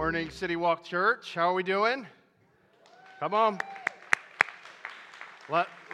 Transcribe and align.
Morning, 0.00 0.30
City 0.30 0.56
Walk 0.56 0.82
Church. 0.82 1.34
How 1.34 1.50
are 1.50 1.52
we 1.52 1.62
doing? 1.62 2.06
Come 3.20 3.34
on. 3.34 3.58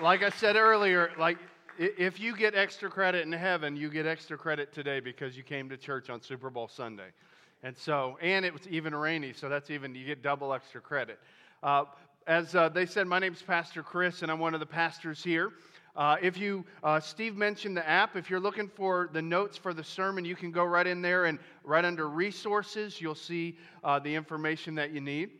Like 0.00 0.22
I 0.22 0.30
said 0.30 0.54
earlier, 0.54 1.10
like 1.18 1.38
if 1.76 2.21
you 2.21 2.37
get 2.37 2.54
extra 2.54 2.88
credit 2.88 3.27
in 3.27 3.32
heaven, 3.32 3.74
you 3.74 3.90
get 3.90 4.06
extra 4.06 4.38
credit 4.38 4.72
today 4.72 5.00
because 5.00 5.37
you 5.37 5.42
came 5.42 5.69
to 5.71 5.77
church 5.77 6.08
on 6.08 6.22
Super 6.22 6.50
Bowl 6.50 6.69
Sunday. 6.69 7.08
And 7.64 7.77
so, 7.77 8.16
and 8.22 8.45
it 8.45 8.53
was 8.53 8.69
even 8.69 8.95
rainy, 8.95 9.32
so 9.32 9.48
that's 9.48 9.71
even, 9.71 9.92
you 9.92 10.07
get 10.07 10.23
double 10.23 10.54
extra 10.54 10.81
credit. 10.81 11.19
Uh, 11.65 11.87
as 12.29 12.54
uh, 12.54 12.69
they 12.69 12.87
said, 12.87 13.09
my 13.09 13.19
name 13.19 13.33
is 13.33 13.43
Pastor 13.43 13.83
Chris, 13.83 14.23
and 14.23 14.31
I'm 14.31 14.38
one 14.38 14.54
of 14.54 14.61
the 14.61 14.67
pastors 14.67 15.25
here. 15.25 15.51
Uh, 15.97 16.16
if 16.20 16.37
you, 16.37 16.65
uh, 16.83 17.01
Steve 17.01 17.37
mentioned 17.37 17.77
the 17.77 17.88
app. 17.88 18.16
If 18.16 18.28
you're 18.28 18.41
looking 18.41 18.69
for 18.69 19.09
the 19.12 19.23
notes 19.23 19.56
for 19.56 19.73
the 19.73 19.83
sermon, 19.83 20.27
you 20.27 20.37
can 20.37 20.51
go 20.51 20.65
right 20.65 20.87
in 20.87 21.01
there 21.01 21.24
and 21.24 21.38
right 21.65 21.84
under 21.84 22.09
resources, 22.09 23.01
you'll 23.01 23.15
see 23.15 23.56
uh, 23.83 23.98
the 23.98 24.14
information 24.14 24.74
that 24.74 24.92
you 24.92 25.01
need. 25.01 25.30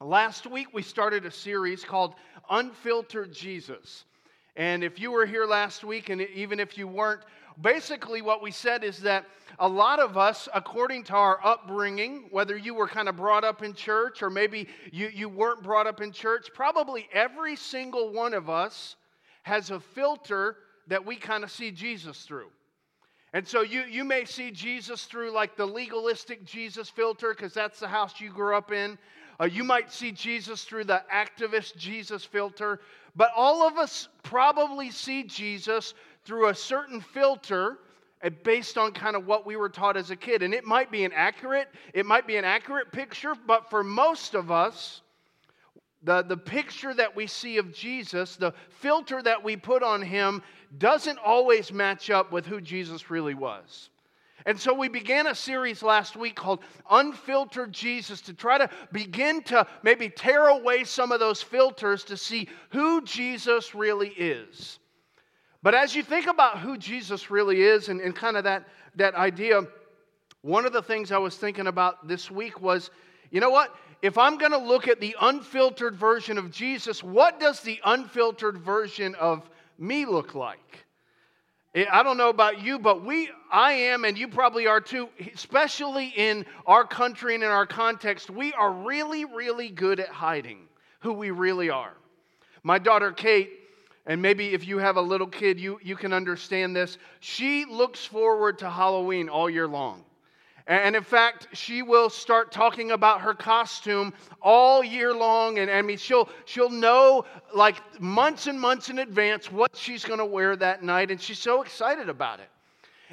Last 0.00 0.46
week, 0.46 0.68
we 0.72 0.82
started 0.82 1.26
a 1.26 1.30
series 1.30 1.84
called 1.84 2.14
Unfiltered 2.48 3.32
Jesus. 3.32 4.04
And 4.54 4.84
if 4.84 5.00
you 5.00 5.10
were 5.10 5.26
here 5.26 5.46
last 5.46 5.82
week, 5.82 6.08
and 6.10 6.20
even 6.20 6.60
if 6.60 6.78
you 6.78 6.86
weren't, 6.86 7.22
basically 7.60 8.22
what 8.22 8.40
we 8.40 8.52
said 8.52 8.84
is 8.84 9.00
that 9.00 9.24
a 9.58 9.68
lot 9.68 9.98
of 9.98 10.16
us, 10.16 10.48
according 10.54 11.02
to 11.04 11.14
our 11.14 11.44
upbringing, 11.44 12.28
whether 12.30 12.56
you 12.56 12.74
were 12.74 12.86
kind 12.86 13.08
of 13.08 13.16
brought 13.16 13.42
up 13.42 13.64
in 13.64 13.74
church 13.74 14.22
or 14.22 14.30
maybe 14.30 14.68
you, 14.92 15.10
you 15.12 15.28
weren't 15.28 15.64
brought 15.64 15.88
up 15.88 16.00
in 16.00 16.12
church, 16.12 16.48
probably 16.54 17.08
every 17.12 17.56
single 17.56 18.12
one 18.12 18.34
of 18.34 18.48
us 18.48 18.94
has 19.48 19.70
a 19.70 19.80
filter 19.80 20.56
that 20.88 21.04
we 21.04 21.16
kind 21.16 21.42
of 21.42 21.50
see 21.50 21.70
Jesus 21.70 22.22
through. 22.22 22.50
And 23.32 23.46
so 23.46 23.62
you, 23.62 23.82
you 23.82 24.04
may 24.04 24.24
see 24.24 24.50
Jesus 24.50 25.04
through 25.04 25.32
like 25.32 25.56
the 25.56 25.66
legalistic 25.66 26.44
Jesus 26.44 26.88
filter 26.88 27.34
because 27.34 27.52
that's 27.52 27.80
the 27.80 27.88
house 27.88 28.20
you 28.20 28.30
grew 28.30 28.54
up 28.54 28.72
in. 28.72 28.98
Uh, 29.40 29.44
you 29.44 29.64
might 29.64 29.90
see 29.92 30.12
Jesus 30.12 30.64
through 30.64 30.84
the 30.84 31.02
activist 31.12 31.76
Jesus 31.76 32.24
filter. 32.24 32.80
But 33.16 33.30
all 33.34 33.66
of 33.66 33.78
us 33.78 34.08
probably 34.22 34.90
see 34.90 35.24
Jesus 35.24 35.94
through 36.24 36.48
a 36.48 36.54
certain 36.54 37.00
filter 37.00 37.78
uh, 38.22 38.30
based 38.44 38.76
on 38.76 38.92
kind 38.92 39.16
of 39.16 39.26
what 39.26 39.46
we 39.46 39.56
were 39.56 39.68
taught 39.68 39.96
as 39.96 40.10
a 40.10 40.16
kid. 40.16 40.42
And 40.42 40.52
it 40.52 40.64
might 40.64 40.90
be 40.90 41.04
an 41.04 41.12
accurate, 41.14 41.68
it 41.94 42.06
might 42.06 42.26
be 42.26 42.36
an 42.36 42.44
accurate 42.44 42.92
picture, 42.92 43.34
but 43.46 43.70
for 43.70 43.82
most 43.82 44.34
of 44.34 44.50
us, 44.50 45.02
the, 46.02 46.22
the 46.22 46.36
picture 46.36 46.94
that 46.94 47.16
we 47.16 47.26
see 47.26 47.58
of 47.58 47.72
Jesus, 47.72 48.36
the 48.36 48.52
filter 48.70 49.20
that 49.22 49.42
we 49.42 49.56
put 49.56 49.82
on 49.82 50.00
him, 50.00 50.42
doesn't 50.78 51.18
always 51.18 51.72
match 51.72 52.10
up 52.10 52.30
with 52.30 52.46
who 52.46 52.60
Jesus 52.60 53.10
really 53.10 53.34
was. 53.34 53.90
And 54.46 54.58
so 54.58 54.72
we 54.72 54.88
began 54.88 55.26
a 55.26 55.34
series 55.34 55.82
last 55.82 56.16
week 56.16 56.36
called 56.36 56.60
Unfiltered 56.88 57.72
Jesus 57.72 58.20
to 58.22 58.32
try 58.32 58.58
to 58.58 58.70
begin 58.92 59.42
to 59.44 59.66
maybe 59.82 60.08
tear 60.08 60.48
away 60.48 60.84
some 60.84 61.10
of 61.10 61.20
those 61.20 61.42
filters 61.42 62.04
to 62.04 62.16
see 62.16 62.48
who 62.70 63.02
Jesus 63.02 63.74
really 63.74 64.10
is. 64.10 64.78
But 65.62 65.74
as 65.74 65.96
you 65.96 66.04
think 66.04 66.28
about 66.28 66.60
who 66.60 66.78
Jesus 66.78 67.30
really 67.30 67.60
is 67.60 67.88
and, 67.88 68.00
and 68.00 68.14
kind 68.14 68.36
of 68.36 68.44
that, 68.44 68.68
that 68.94 69.16
idea, 69.16 69.62
one 70.42 70.64
of 70.64 70.72
the 70.72 70.82
things 70.82 71.10
I 71.10 71.18
was 71.18 71.36
thinking 71.36 71.66
about 71.66 72.06
this 72.06 72.30
week 72.30 72.60
was 72.60 72.90
you 73.30 73.40
know 73.40 73.50
what? 73.50 73.74
If 74.02 74.16
I'm 74.16 74.38
going 74.38 74.52
to 74.52 74.58
look 74.58 74.88
at 74.88 75.00
the 75.00 75.16
unfiltered 75.20 75.96
version 75.96 76.38
of 76.38 76.50
Jesus, 76.50 77.02
what 77.02 77.40
does 77.40 77.60
the 77.60 77.80
unfiltered 77.84 78.58
version 78.58 79.14
of 79.16 79.48
me 79.78 80.06
look 80.06 80.34
like? 80.34 80.86
Eh, 81.74 81.84
I 81.90 82.02
don't 82.02 82.16
know 82.16 82.28
about 82.28 82.62
you, 82.62 82.78
but 82.78 83.04
we, 83.04 83.30
I 83.50 83.72
am, 83.72 84.04
and 84.04 84.16
you 84.16 84.28
probably 84.28 84.66
are 84.66 84.80
too, 84.80 85.08
especially 85.34 86.12
in 86.16 86.46
our 86.66 86.86
country 86.86 87.34
and 87.34 87.42
in 87.42 87.50
our 87.50 87.66
context, 87.66 88.30
we 88.30 88.52
are 88.52 88.72
really, 88.72 89.24
really 89.24 89.68
good 89.68 90.00
at 90.00 90.08
hiding 90.08 90.68
who 91.00 91.12
we 91.12 91.30
really 91.30 91.70
are. 91.70 91.94
My 92.62 92.78
daughter 92.78 93.12
Kate, 93.12 93.50
and 94.06 94.22
maybe 94.22 94.54
if 94.54 94.66
you 94.66 94.78
have 94.78 94.96
a 94.96 95.02
little 95.02 95.26
kid, 95.26 95.60
you, 95.60 95.78
you 95.82 95.96
can 95.96 96.12
understand 96.12 96.74
this. 96.74 96.98
She 97.20 97.64
looks 97.64 98.04
forward 98.04 98.58
to 98.58 98.70
Halloween 98.70 99.28
all 99.28 99.50
year 99.50 99.68
long. 99.68 100.04
And 100.68 100.94
in 100.94 101.02
fact, 101.02 101.48
she 101.54 101.80
will 101.80 102.10
start 102.10 102.52
talking 102.52 102.90
about 102.90 103.22
her 103.22 103.32
costume 103.32 104.12
all 104.42 104.84
year 104.84 105.14
long. 105.14 105.58
And 105.58 105.70
I 105.70 105.80
mean, 105.80 105.96
she'll, 105.96 106.28
she'll 106.44 106.68
know 106.68 107.24
like 107.54 107.80
months 107.98 108.46
and 108.46 108.60
months 108.60 108.90
in 108.90 108.98
advance 108.98 109.50
what 109.50 109.74
she's 109.74 110.04
going 110.04 110.18
to 110.18 110.26
wear 110.26 110.56
that 110.56 110.82
night. 110.82 111.10
And 111.10 111.18
she's 111.18 111.38
so 111.38 111.62
excited 111.62 112.10
about 112.10 112.40
it. 112.40 112.50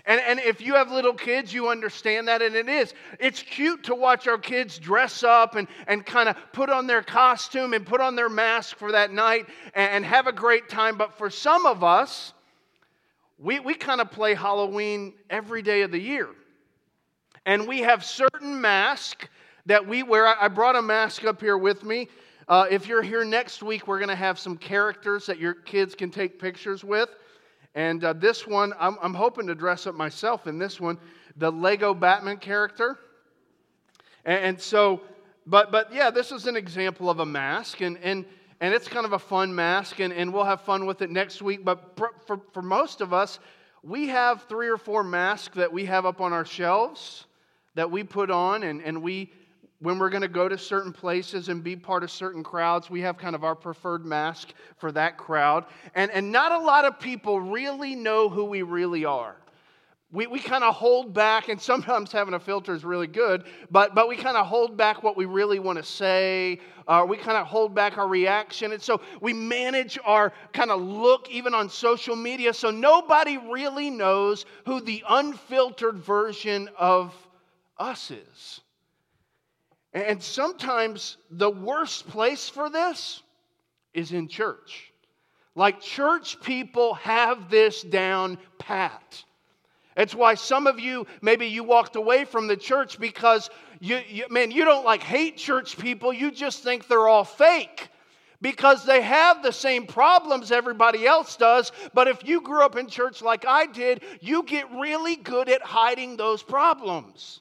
And, 0.06 0.20
and 0.20 0.40
if 0.42 0.60
you 0.60 0.76
have 0.76 0.92
little 0.92 1.14
kids, 1.14 1.54
you 1.54 1.70
understand 1.70 2.28
that, 2.28 2.42
and 2.42 2.56
it 2.56 2.68
is. 2.68 2.94
It's 3.20 3.42
cute 3.42 3.86
to 3.86 3.96
watch 3.96 4.28
our 4.28 4.38
kids 4.38 4.78
dress 4.78 5.24
up 5.24 5.56
and, 5.56 5.68
and 5.88 6.06
kind 6.06 6.28
of 6.28 6.36
put 6.52 6.70
on 6.70 6.86
their 6.86 7.02
costume 7.02 7.74
and 7.74 7.86
put 7.86 8.02
on 8.02 8.16
their 8.16 8.30
mask 8.30 8.76
for 8.76 8.92
that 8.92 9.14
night 9.14 9.48
and, 9.74 9.92
and 9.92 10.06
have 10.06 10.28
a 10.28 10.34
great 10.34 10.68
time. 10.68 10.98
But 10.98 11.18
for 11.18 11.30
some 11.30 11.66
of 11.66 11.84
us, 11.84 12.34
we, 13.40 13.60
we 13.62 13.74
kind 13.74 14.02
of 14.02 14.12
play 14.12 14.36
Halloween 14.36 15.14
every 15.30 15.62
day 15.62 15.82
of 15.82 15.92
the 15.92 16.00
year. 16.00 16.28
And 17.46 17.68
we 17.68 17.80
have 17.82 18.04
certain 18.04 18.60
masks 18.60 19.28
that 19.68 19.86
we 19.88 20.02
wear. 20.04 20.28
I 20.28 20.48
brought 20.48 20.76
a 20.76 20.82
mask 20.82 21.26
up 21.26 21.40
here 21.40 21.58
with 21.58 21.84
me. 21.84 22.08
Uh, 22.48 22.66
if 22.70 22.88
you're 22.88 23.02
here 23.02 23.24
next 23.24 23.62
week, 23.62 23.88
we're 23.88 24.00
going 24.00 24.10
to 24.10 24.16
have 24.16 24.40
some 24.40 24.58
characters 24.58 25.26
that 25.28 25.40
your 25.40 25.54
kids 25.54 25.94
can 25.96 26.10
take 26.10 26.40
pictures 26.40 26.84
with. 26.84 27.10
And 27.76 28.04
uh, 28.04 28.14
this 28.14 28.48
one, 28.48 28.74
I'm, 28.80 28.98
I'm 29.02 29.14
hoping 29.14 29.48
to 29.48 29.56
dress 29.56 29.86
up 29.86 29.96
myself 29.96 30.48
in 30.48 30.58
this 30.58 30.80
one, 30.80 30.98
the 31.38 31.52
Lego 31.52 31.94
Batman 31.94 32.38
character. 32.38 32.98
And, 34.24 34.46
and 34.46 34.62
so, 34.62 35.02
but, 35.46 35.72
but 35.72 35.94
yeah, 35.94 36.10
this 36.10 36.32
is 36.32 36.48
an 36.48 36.56
example 36.56 37.10
of 37.10 37.20
a 37.20 37.26
mask. 37.26 37.82
And, 37.82 37.98
and, 38.00 38.26
and 38.62 38.74
it's 38.74 38.88
kind 38.88 39.06
of 39.06 39.14
a 39.14 39.20
fun 39.20 39.54
mask, 39.54 40.00
and, 40.00 40.14
and 40.14 40.34
we'll 40.34 40.46
have 40.46 40.62
fun 40.62 40.86
with 40.86 41.02
it 41.02 41.12
next 41.12 41.42
week. 41.42 41.66
But 41.66 41.96
for, 41.96 42.12
for, 42.26 42.42
for 42.54 42.62
most 42.62 43.02
of 43.02 43.14
us, 43.14 43.40
we 43.84 44.08
have 44.08 44.44
three 44.44 44.68
or 44.68 44.78
four 44.78 45.04
masks 45.04 45.56
that 45.56 45.72
we 45.72 45.86
have 45.86 46.06
up 46.06 46.22
on 46.22 46.34
our 46.34 46.46
shelves 46.46 47.25
that 47.76 47.92
we 47.92 48.04
put 48.04 48.32
on, 48.32 48.64
and, 48.64 48.82
and 48.82 49.02
we, 49.02 49.32
when 49.80 50.00
we're 50.00 50.10
going 50.10 50.22
to 50.22 50.28
go 50.28 50.50
to 50.50 50.58
certain 50.58 50.92
places 50.92 51.50
and 51.50 51.64
be 51.64 51.76
part 51.76 52.04
of 52.04 52.10
certain 52.10 52.44
crowds, 52.44 52.90
we 52.90 53.02
have 53.02 53.18
kind 53.18 53.36
of 53.36 53.44
our 53.44 53.56
preferred 53.56 54.06
mask 54.06 54.54
for 54.78 54.92
that 54.94 55.18
crowd. 55.18 55.66
And, 55.94 56.10
and 56.12 56.32
not 56.32 56.52
a 56.52 56.60
lot 56.60 56.86
of 56.86 57.00
people 57.00 57.40
really 57.40 57.96
know 57.96 58.30
who 58.30 58.46
we 58.46 58.62
really 58.62 59.06
are. 59.06 59.36
We, 60.12 60.28
we 60.28 60.40
kind 60.40 60.64
of 60.64 60.74
hold 60.74 61.14
back, 61.14 61.50
and 61.50 61.62
sometimes 61.62 62.12
having 62.12 62.34
a 62.34 62.40
filter 62.40 62.74
is 62.74 62.86
really 62.86 63.08
good, 63.08 63.44
but, 63.70 63.94
but 63.94 64.08
we 64.08 64.16
kind 64.16 64.38
of 64.38 64.48
hold 64.48 64.78
back 64.78 65.04
what 65.04 65.18
we 65.18 65.26
really 65.26 65.60
want 65.60 65.78
to 65.78 65.84
say. 65.84 66.62
Uh, 66.88 67.06
we 67.08 67.18
kind 67.18 67.38
of 67.38 67.48
hold 67.48 67.76
back 67.76 67.98
our 67.98 68.08
reaction. 68.08 68.72
And 68.72 68.82
so 68.82 69.02
we 69.20 69.34
manage 69.34 70.00
our 70.06 70.32
kind 70.54 70.72
of 70.72 70.82
look 70.82 71.30
even 71.32 71.54
on 71.54 71.68
social 71.70 72.16
media 72.16 72.54
so 72.54 72.70
nobody 72.70 73.38
really 73.38 73.90
knows 73.90 74.46
who 74.66 74.80
the 74.80 75.04
unfiltered 75.10 75.98
version 75.98 76.70
of 76.78 77.14
us 77.78 78.12
is. 78.12 78.62
And 79.94 80.22
sometimes 80.22 81.18
the 81.32 81.50
worst 81.50 82.08
place 82.08 82.50
for 82.50 82.70
this 82.70 83.24
is 83.94 84.12
in 84.12 84.28
church. 84.28 84.92
Like 85.56 85.80
church 85.80 86.42
people 86.42 86.96
have 86.96 87.50
this 87.50 87.82
down 87.82 88.38
pat. 88.60 89.24
It's 89.96 90.14
why 90.14 90.34
some 90.34 90.68
of 90.68 90.80
you, 90.80 91.08
maybe 91.22 91.46
you 91.48 91.64
walked 91.64 91.96
away 91.96 92.26
from 92.26 92.48
the 92.48 92.58
church 92.58 93.00
because 93.00 93.50
you, 93.80 94.02
you, 94.10 94.26
man, 94.30 94.52
you 94.52 94.66
don't 94.66 94.84
like 94.84 95.02
hate 95.02 95.38
church 95.38 95.78
people. 95.78 96.12
You 96.12 96.32
just 96.32 96.62
think 96.62 96.88
they're 96.88 97.08
all 97.08 97.24
fake 97.24 97.88
because 98.42 98.86
they 98.86 99.02
have 99.02 99.42
the 99.42 99.54
same 99.54 99.88
problems 99.88 100.52
everybody 100.52 101.08
else 101.08 101.38
does. 101.38 101.72
But 101.94 102.10
if 102.10 102.28
you 102.28 102.42
grew 102.42 102.66
up 102.66 102.76
in 102.76 102.88
church 102.88 103.22
like 103.22 103.46
I 103.48 103.66
did, 103.68 104.04
you 104.20 104.44
get 104.44 104.70
really 104.72 105.16
good 105.16 105.48
at 105.48 105.62
hiding 105.62 106.18
those 106.18 106.44
problems. 106.44 107.40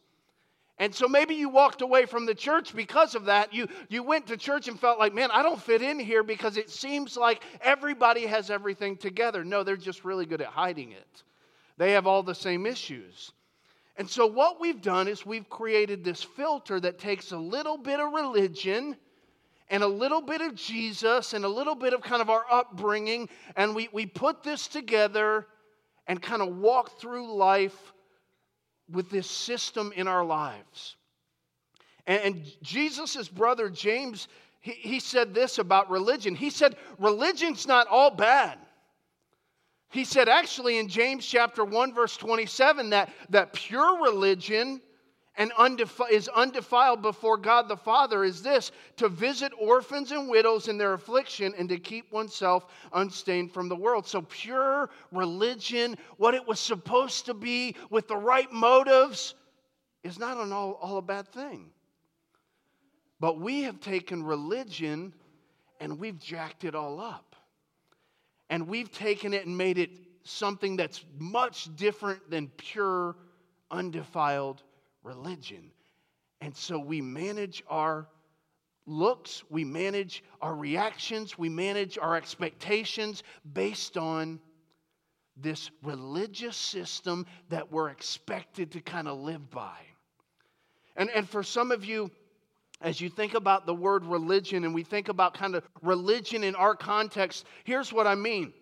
And 0.79 0.93
so 0.93 1.07
maybe 1.07 1.37
you 1.37 1.49
walked 1.49 1.83
away 1.83 2.05
from 2.05 2.27
the 2.27 2.35
church 2.35 2.75
because 2.75 3.15
of 3.15 3.27
that. 3.27 3.55
You, 3.55 3.69
you 3.89 4.03
went 4.03 4.27
to 4.27 4.37
church 4.37 4.67
and 4.67 4.79
felt 4.79 4.99
like, 4.99 5.15
man, 5.15 5.31
I 5.31 5.43
don't 5.43 5.61
fit 5.61 5.83
in 5.83 6.01
here 6.01 6.25
because 6.25 6.57
it 6.57 6.69
seems 6.69 7.17
like 7.17 7.43
everybody 7.61 8.27
has 8.27 8.51
everything 8.51 8.97
together. 8.97 9.45
No, 9.45 9.63
they're 9.63 9.77
just 9.77 10.05
really 10.05 10.27
good 10.27 10.41
at 10.41 10.49
hiding 10.49 10.91
it. 10.91 11.23
They 11.77 11.93
have 11.93 12.09
all 12.09 12.25
the 12.25 12.35
same 12.35 12.67
issues. 12.67 13.33
And 13.97 14.11
so 14.11 14.27
what 14.27 14.61
we've 14.61 14.83
done 14.83 15.07
is 15.07 15.25
we've 15.25 15.49
created 15.49 16.03
this 16.03 16.23
filter 16.23 16.81
that 16.81 16.99
takes 16.99 17.31
a 17.31 17.39
little 17.39 17.79
bit 17.79 18.01
of 18.01 18.13
religion 18.13 18.97
and 19.71 19.83
a 19.83 19.89
little 19.89 20.21
bit 20.21 20.41
of 20.41 20.57
Jesus 20.57 21.33
and 21.33 21.45
a 21.45 21.49
little 21.49 21.77
bit 21.77 21.95
of 21.95 22.03
kind 22.03 22.21
of 22.21 22.31
our 22.31 22.45
upbringing, 22.51 23.29
and 23.57 23.75
we, 23.75 23.89
we 23.93 24.07
put 24.07 24.43
this 24.43 24.67
together 24.67 25.47
and 26.07 26.21
kind 26.21 26.43
of 26.43 26.57
walk 26.59 26.99
through 27.01 27.33
life 27.33 27.94
with 28.91 29.11
this 29.11 29.31
system 29.31 29.93
in 29.97 30.09
our 30.09 30.25
lives. 30.25 30.97
And, 32.07 32.23
and 32.23 32.45
Jesus' 32.63 33.29
brother 33.29 33.69
James, 33.71 34.29
he, 34.61 34.73
he 34.73 35.01
said 35.01 35.35
this 35.35 35.59
about 35.59 35.91
religion. 35.91 36.35
He 36.35 36.51
said, 36.51 36.77
Religion's 36.99 37.67
not 37.67 37.87
all 37.89 38.11
bad. 38.11 38.59
He 39.91 40.05
said, 40.05 40.29
actually, 40.29 40.79
in 40.79 40.89
James 40.89 41.25
chapter 41.25 41.65
1, 41.65 41.95
verse 41.95 42.17
27, 42.17 42.91
that, 42.91 43.13
that 43.31 43.53
pure 43.53 44.03
religion 44.03 44.81
and 45.37 45.51
undefi- 45.53 46.11
is 46.11 46.29
undefiled 46.29 47.03
before 47.03 47.37
God 47.37 47.69
the 47.69 47.77
Father 47.77 48.25
is 48.25 48.43
this 48.43 48.71
to 48.97 49.09
visit 49.09 49.53
orphans 49.59 50.13
and 50.13 50.29
widows 50.29 50.69
in 50.69 50.79
their 50.79 50.95
affliction 50.95 51.55
and 51.59 51.69
to 51.69 51.79
keep 51.79 52.13
oneself 52.13 52.67
unstained 52.93 53.53
from 53.53 53.69
the 53.69 53.77
world. 53.77 54.07
So, 54.07 54.23
pure 54.23 54.91
religion, 55.11 55.97
what 56.19 56.35
it 56.35 56.47
was 56.47 56.61
supposed 56.61 57.27
to 57.27 57.35
be 57.35 57.75
with 57.91 58.07
the 58.07 58.17
right 58.17 58.51
motives, 58.53 59.35
is 60.05 60.19
not 60.19 60.37
an 60.37 60.53
all, 60.53 60.73
all 60.81 60.99
a 60.99 61.03
bad 61.03 61.27
thing. 61.29 61.71
But 63.19 63.41
we 63.41 63.63
have 63.63 63.81
taken 63.81 64.23
religion 64.23 65.15
and 65.81 65.99
we've 65.99 66.19
jacked 66.19 66.65
it 66.65 66.75
all 66.75 67.01
up. 67.01 67.35
And 68.51 68.69
we've 68.69 68.93
taken 68.93 69.35
it 69.35 69.47
and 69.47 69.57
made 69.57 69.79
it 69.79 69.91
something 70.23 70.77
that's 70.77 71.05
much 71.19 71.75
different 71.75 72.31
than 72.31 72.49
pure, 72.57 73.17
undefiled 73.71 74.63
religion. 75.05 75.71
And 76.41 76.57
so 76.57 76.79
we 76.79 77.01
manage 77.01 77.63
our 77.69 78.09
looks, 78.87 79.45
we 79.49 79.65
manage 79.65 80.25
our 80.43 80.55
reactions, 80.55 81.39
we 81.39 81.49
manage 81.49 81.97
our 81.99 82.17
expectations 82.17 83.23
based 83.53 83.97
on 83.97 84.41
this 85.37 85.71
religious 85.83 86.57
system 86.57 87.27
that 87.49 87.71
we're 87.71 87.91
expected 87.91 88.73
to 88.73 88.81
kind 88.81 89.09
of 89.09 89.19
live 89.19 89.51
by. 89.51 89.77
And, 90.97 91.11
and 91.11 91.29
for 91.29 91.43
some 91.43 91.73
of 91.73 91.85
you, 91.85 92.11
as 92.81 93.01
you 93.01 93.09
think 93.09 93.35
about 93.35 93.67
the 93.67 93.75
word 93.75 94.05
religion 94.05 94.65
and 94.65 94.75
we 94.75 94.83
think 94.83 95.09
about 95.09 95.35
kind 95.35 95.55
of 95.55 95.65
religion 95.83 96.45
in 96.45 96.55
our 96.55 96.75
context, 96.75 97.47
here's 97.65 97.93
what 97.93 98.07
I 98.07 98.15
mean. 98.15 98.53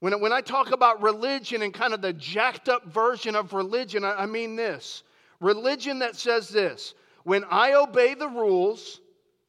When, 0.00 0.18
when 0.20 0.32
I 0.32 0.40
talk 0.40 0.72
about 0.72 1.02
religion 1.02 1.62
and 1.62 1.72
kind 1.72 1.94
of 1.94 2.00
the 2.00 2.12
jacked 2.12 2.68
up 2.68 2.86
version 2.86 3.36
of 3.36 3.52
religion, 3.52 4.04
I, 4.04 4.22
I 4.22 4.26
mean 4.26 4.56
this 4.56 5.04
religion 5.42 5.98
that 5.98 6.16
says 6.16 6.48
this 6.48 6.94
when 7.24 7.44
I 7.50 7.74
obey 7.74 8.14
the 8.14 8.28
rules, 8.28 9.00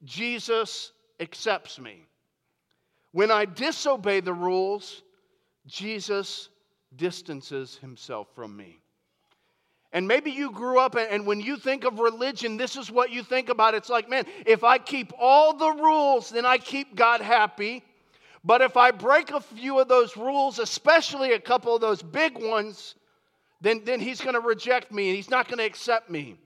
Jesus 0.03 0.91
accepts 1.19 1.79
me. 1.79 2.05
When 3.11 3.31
I 3.31 3.45
disobey 3.45 4.19
the 4.19 4.33
rules, 4.33 5.03
Jesus 5.67 6.49
distances 6.95 7.77
himself 7.77 8.27
from 8.35 8.57
me. 8.57 8.79
And 9.91 10.07
maybe 10.07 10.31
you 10.31 10.51
grew 10.51 10.79
up, 10.79 10.95
and 10.95 11.25
when 11.27 11.39
you 11.39 11.55
think 11.55 11.83
of 11.83 11.99
religion, 11.99 12.57
this 12.57 12.75
is 12.75 12.89
what 12.89 13.11
you 13.11 13.21
think 13.21 13.49
about. 13.49 13.75
It's 13.75 13.89
like, 13.89 14.09
man, 14.09 14.25
if 14.45 14.63
I 14.63 14.79
keep 14.79 15.13
all 15.19 15.55
the 15.55 15.71
rules, 15.71 16.31
then 16.31 16.47
I 16.47 16.57
keep 16.57 16.95
God 16.95 17.21
happy. 17.21 17.83
But 18.43 18.61
if 18.61 18.75
I 18.75 18.89
break 18.89 19.29
a 19.29 19.39
few 19.39 19.79
of 19.79 19.87
those 19.87 20.17
rules, 20.17 20.57
especially 20.57 21.33
a 21.33 21.39
couple 21.39 21.75
of 21.75 21.81
those 21.81 22.01
big 22.01 22.35
ones, 22.41 22.95
then, 23.63 23.81
then 23.85 23.99
He's 23.99 24.21
going 24.21 24.35
to 24.35 24.39
reject 24.39 24.91
me 24.91 25.07
and 25.07 25.15
He's 25.15 25.29
not 25.29 25.47
going 25.47 25.57
to 25.57 25.65
accept 25.65 26.09
me. 26.09 26.37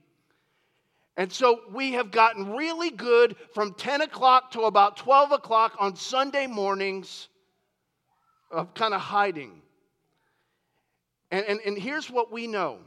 And 1.16 1.32
so 1.32 1.60
we 1.72 1.92
have 1.92 2.12
gotten 2.12 2.54
really 2.54 2.90
good 2.90 3.34
from 3.52 3.74
10 3.74 4.02
o'clock 4.02 4.52
to 4.52 4.62
about 4.62 4.96
12 4.96 5.32
o'clock 5.32 5.74
on 5.80 5.96
Sunday 5.96 6.46
mornings 6.46 7.28
of 8.50 8.72
kind 8.74 8.94
of 8.94 9.00
hiding. 9.00 9.60
And, 11.32 11.44
and, 11.44 11.60
and 11.66 11.76
here's 11.76 12.08
what 12.08 12.32
we 12.32 12.46
know 12.46 12.78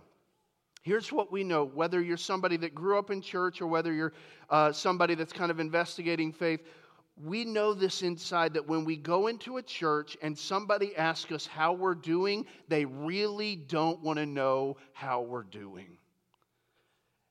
Here's 0.83 1.11
what 1.11 1.31
we 1.31 1.43
know 1.43 1.65
whether 1.65 2.01
you're 2.01 2.17
somebody 2.17 2.57
that 2.57 2.73
grew 2.73 2.97
up 2.97 3.11
in 3.11 3.21
church 3.21 3.61
or 3.61 3.67
whether 3.67 3.93
you're 3.93 4.13
uh, 4.49 4.71
somebody 4.71 5.13
that's 5.13 5.31
kind 5.31 5.51
of 5.51 5.59
investigating 5.59 6.33
faith, 6.33 6.61
we 7.15 7.45
know 7.45 7.73
this 7.73 8.01
inside 8.01 8.53
that 8.53 8.67
when 8.67 8.85
we 8.85 8.95
go 8.95 9.27
into 9.27 9.57
a 9.57 9.61
church 9.61 10.17
and 10.21 10.37
somebody 10.37 10.95
asks 10.95 11.31
us 11.31 11.45
how 11.45 11.73
we're 11.73 11.95
doing, 11.95 12.45
they 12.67 12.85
really 12.85 13.55
don't 13.55 14.01
want 14.01 14.17
to 14.17 14.25
know 14.25 14.77
how 14.93 15.21
we're 15.21 15.43
doing. 15.43 15.97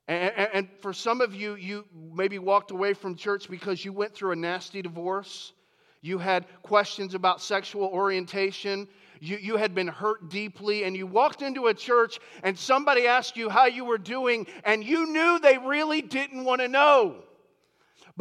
And, 0.07 0.49
and, 0.53 0.69
for 0.81 0.91
some 0.93 1.21
of 1.21 1.33
you, 1.33 1.55
you 1.55 1.85
maybe 2.13 2.37
walked 2.37 2.71
away 2.71 2.93
from 2.93 3.15
church 3.15 3.49
because 3.49 3.85
you 3.85 3.93
went 3.93 4.13
through 4.13 4.31
a 4.31 4.35
nasty 4.35 4.81
divorce. 4.81 5.53
You 6.01 6.17
had 6.17 6.45
questions 6.63 7.13
about 7.13 7.41
sexual 7.41 7.85
orientation 7.85 8.87
you, 9.21 9.37
you 9.37 9.55
had 9.55 9.75
been 9.75 9.87
hurt 9.87 10.29
deeply, 10.29 10.83
and 10.83 10.97
you 10.97 11.05
walked 11.05 11.43
into 11.43 11.67
a 11.67 11.75
church 11.75 12.19
and 12.41 12.57
somebody 12.57 13.05
asked 13.05 13.37
you 13.37 13.49
how 13.49 13.67
you 13.67 13.85
were 13.85 13.99
doing, 13.99 14.47
and 14.65 14.83
you 14.83 15.05
knew 15.05 15.39
they 15.39 15.59
really 15.59 16.01
didn't 16.01 16.43
want 16.43 16.59
to 16.59 16.67
know. 16.67 17.17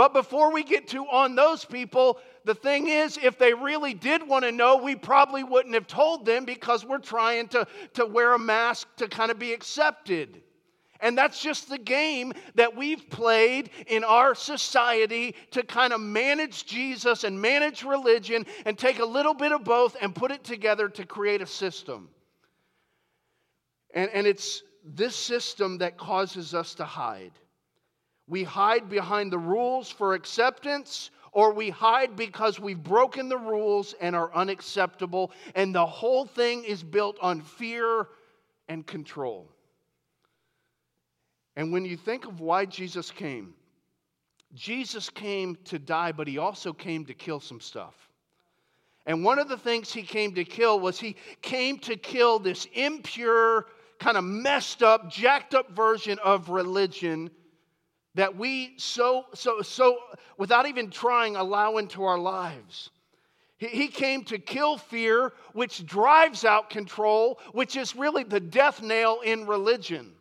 But 0.01 0.15
before 0.15 0.51
we 0.51 0.65
get 0.65 0.89
to 0.89 1.05
on 1.05 1.35
those 1.35 1.63
people, 1.63 2.21
the 2.47 2.55
thing 2.55 2.89
is, 2.89 3.19
if 3.23 3.37
they 3.37 3.53
really 3.53 3.93
did 3.93 4.27
want 4.27 4.47
to 4.47 4.51
know, 4.51 4.79
we 4.79 4.97
probably 4.97 5.45
wouldn't 5.45 5.75
have 5.75 5.87
told 5.87 6.25
them 6.25 6.47
because 6.47 6.87
we're 6.87 6.97
trying 6.97 7.49
to, 7.49 7.67
to 7.93 8.07
wear 8.07 8.33
a 8.33 8.39
mask 8.39 8.89
to 8.97 9.09
kind 9.09 9.31
of 9.31 9.39
be 9.39 9.53
accepted. 9.53 10.41
And 11.01 11.19
that's 11.19 11.43
just 11.43 11.69
the 11.69 11.77
game 11.77 12.33
that 12.55 12.75
we've 12.75 13.11
played 13.11 13.69
in 13.89 14.03
our 14.03 14.35
society 14.35 15.35
to 15.51 15.63
kind 15.63 15.93
of 15.93 16.01
manage 16.01 16.65
Jesus 16.65 17.25
and 17.25 17.39
manage 17.39 17.83
religion 17.85 18.47
and 18.65 18.79
take 18.79 19.01
a 19.01 19.05
little 19.05 19.35
bit 19.35 19.53
of 19.53 19.65
both 19.65 19.99
and 20.01 20.15
put 20.15 20.33
it 20.33 20.43
together 20.45 20.89
to 20.89 21.05
create 21.05 21.43
a 21.43 21.47
system. 21.47 22.09
And, 23.93 24.09
and 24.15 24.27
it's 24.27 24.63
this 24.83 25.15
system 25.15 25.77
that 25.77 25.99
causes 25.99 26.55
us 26.55 26.75
to 26.77 26.87
hide. 26.87 27.33
We 28.31 28.45
hide 28.45 28.89
behind 28.89 29.33
the 29.33 29.41
rules 29.41 29.91
for 29.91 30.15
acceptance, 30.15 31.11
or 31.33 31.53
we 31.53 31.69
hide 31.69 32.15
because 32.15 32.61
we've 32.61 32.81
broken 32.81 33.29
the 33.29 33.37
rules 33.37 33.97
and 34.01 34.15
are 34.15 34.33
unacceptable. 34.33 35.33
And 35.57 35.75
the 35.75 35.85
whole 35.85 36.27
thing 36.27 36.63
is 36.63 36.85
built 36.85 37.17
on 37.21 37.41
fear 37.41 38.07
and 38.69 38.87
control. 38.87 39.51
And 41.57 41.73
when 41.73 41.85
you 41.85 41.97
think 41.97 42.25
of 42.25 42.39
why 42.39 42.67
Jesus 42.67 43.11
came, 43.11 43.53
Jesus 44.55 45.11
came 45.11 45.57
to 45.65 45.81
die, 45.81 46.13
but 46.13 46.29
he 46.29 46.39
also 46.39 46.73
came 46.73 47.05
to 47.07 47.15
kill 47.15 47.41
some 47.41 47.61
stuff. 47.61 47.95
And 49.07 49.25
one 49.25 49.41
of 49.41 49.49
the 49.49 49.59
things 49.59 49.93
he 49.93 50.03
came 50.03 50.37
to 50.37 50.45
kill 50.45 50.79
was 50.79 51.01
he 51.01 51.17
came 51.43 51.81
to 51.81 51.97
kill 51.97 52.39
this 52.39 52.69
impure, 52.75 53.67
kind 53.99 54.17
of 54.17 54.23
messed 54.23 54.85
up, 54.85 55.11
jacked 55.11 55.53
up 55.53 55.73
version 55.73 56.21
of 56.23 56.49
religion 56.49 57.29
that 58.15 58.37
we 58.37 58.75
so, 58.77 59.27
so, 59.35 59.63
so, 59.63 59.99
without 60.37 60.67
even 60.67 60.91
trying, 60.91 61.37
allow 61.37 61.77
into 61.77 62.05
our 62.05 62.19
lives. 62.19 62.91
He, 63.59 63.89
came 63.89 64.25
to 64.25 64.39
kill 64.39 64.79
fear, 64.79 65.35
which 65.53 65.85
drives 65.85 66.47
out 66.47 66.71
control, 66.71 67.39
which 67.53 67.77
is 67.77 67.95
really 67.95 68.25
the 68.25 68.41
death 68.41 68.81
nail 68.81 69.21
in 69.23 69.47
religion. 69.47 70.13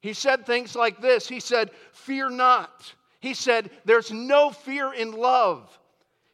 He 0.00 0.14
said 0.14 0.44
things 0.44 0.74
like 0.74 1.00
this 1.00 1.28
He 1.28 1.38
said, 1.38 1.70
Fear 1.92 2.30
not. 2.30 2.92
He 3.20 3.34
said, 3.34 3.70
There's 3.84 4.10
no 4.10 4.50
fear 4.50 4.92
in 4.92 5.12
love. 5.12 5.78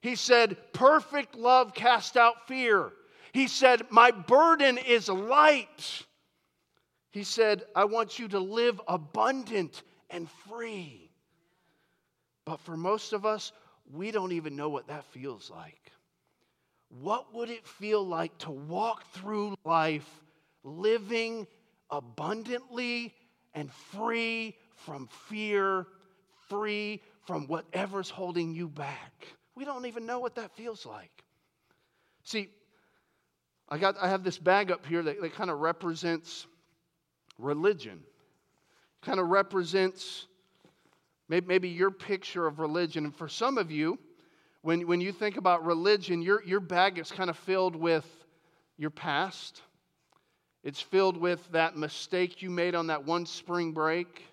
He 0.00 0.16
said, 0.16 0.56
Perfect 0.72 1.34
love 1.36 1.74
cast 1.74 2.16
out 2.16 2.48
fear. 2.48 2.92
He 3.32 3.46
said, 3.46 3.82
My 3.90 4.10
burden 4.10 4.78
is 4.78 5.10
light. 5.10 6.06
He 7.10 7.24
said, 7.24 7.64
I 7.76 7.84
want 7.84 8.18
you 8.18 8.26
to 8.28 8.40
live 8.40 8.80
abundant 8.88 9.82
and 10.10 10.28
free. 10.48 11.10
But 12.44 12.60
for 12.60 12.76
most 12.76 13.12
of 13.12 13.24
us, 13.26 13.52
we 13.92 14.10
don't 14.10 14.32
even 14.32 14.56
know 14.56 14.68
what 14.68 14.88
that 14.88 15.04
feels 15.06 15.50
like. 15.50 15.92
What 16.88 17.32
would 17.34 17.50
it 17.50 17.66
feel 17.66 18.04
like 18.04 18.36
to 18.38 18.50
walk 18.50 19.04
through 19.12 19.54
life 19.64 20.08
living 20.64 21.46
abundantly 21.90 23.14
and 23.54 23.72
free 23.72 24.56
from 24.76 25.08
fear, 25.28 25.86
free 26.48 27.00
from 27.26 27.46
whatever's 27.46 28.10
holding 28.10 28.54
you 28.54 28.68
back. 28.68 29.26
We 29.54 29.64
don't 29.64 29.86
even 29.86 30.06
know 30.06 30.18
what 30.18 30.36
that 30.36 30.52
feels 30.56 30.86
like. 30.86 31.10
See, 32.24 32.48
I, 33.68 33.78
got, 33.78 33.96
I 34.00 34.08
have 34.08 34.24
this 34.24 34.38
bag 34.38 34.70
up 34.70 34.86
here 34.86 35.02
that, 35.02 35.20
that 35.20 35.34
kind 35.34 35.50
of 35.50 35.58
represents 35.58 36.46
religion, 37.38 38.00
kind 39.02 39.20
of 39.20 39.28
represents 39.28 40.26
maybe, 41.28 41.68
your 41.68 41.90
picture 41.90 42.46
of 42.46 42.58
religion. 42.58 43.04
And 43.04 43.14
for 43.14 43.28
some 43.28 43.56
of 43.56 43.70
you, 43.70 43.98
when, 44.62 44.86
when 44.86 45.00
you 45.00 45.12
think 45.12 45.36
about 45.36 45.64
religion, 45.64 46.22
your, 46.22 46.42
your 46.44 46.60
bag 46.60 46.98
is 46.98 47.10
kind 47.10 47.30
of 47.30 47.36
filled 47.38 47.76
with 47.76 48.06
your 48.76 48.90
past 48.90 49.62
it's 50.62 50.80
filled 50.80 51.16
with 51.16 51.50
that 51.52 51.76
mistake 51.76 52.42
you 52.42 52.50
made 52.50 52.74
on 52.74 52.88
that 52.88 53.04
one 53.04 53.24
spring 53.24 53.72
break, 53.72 54.24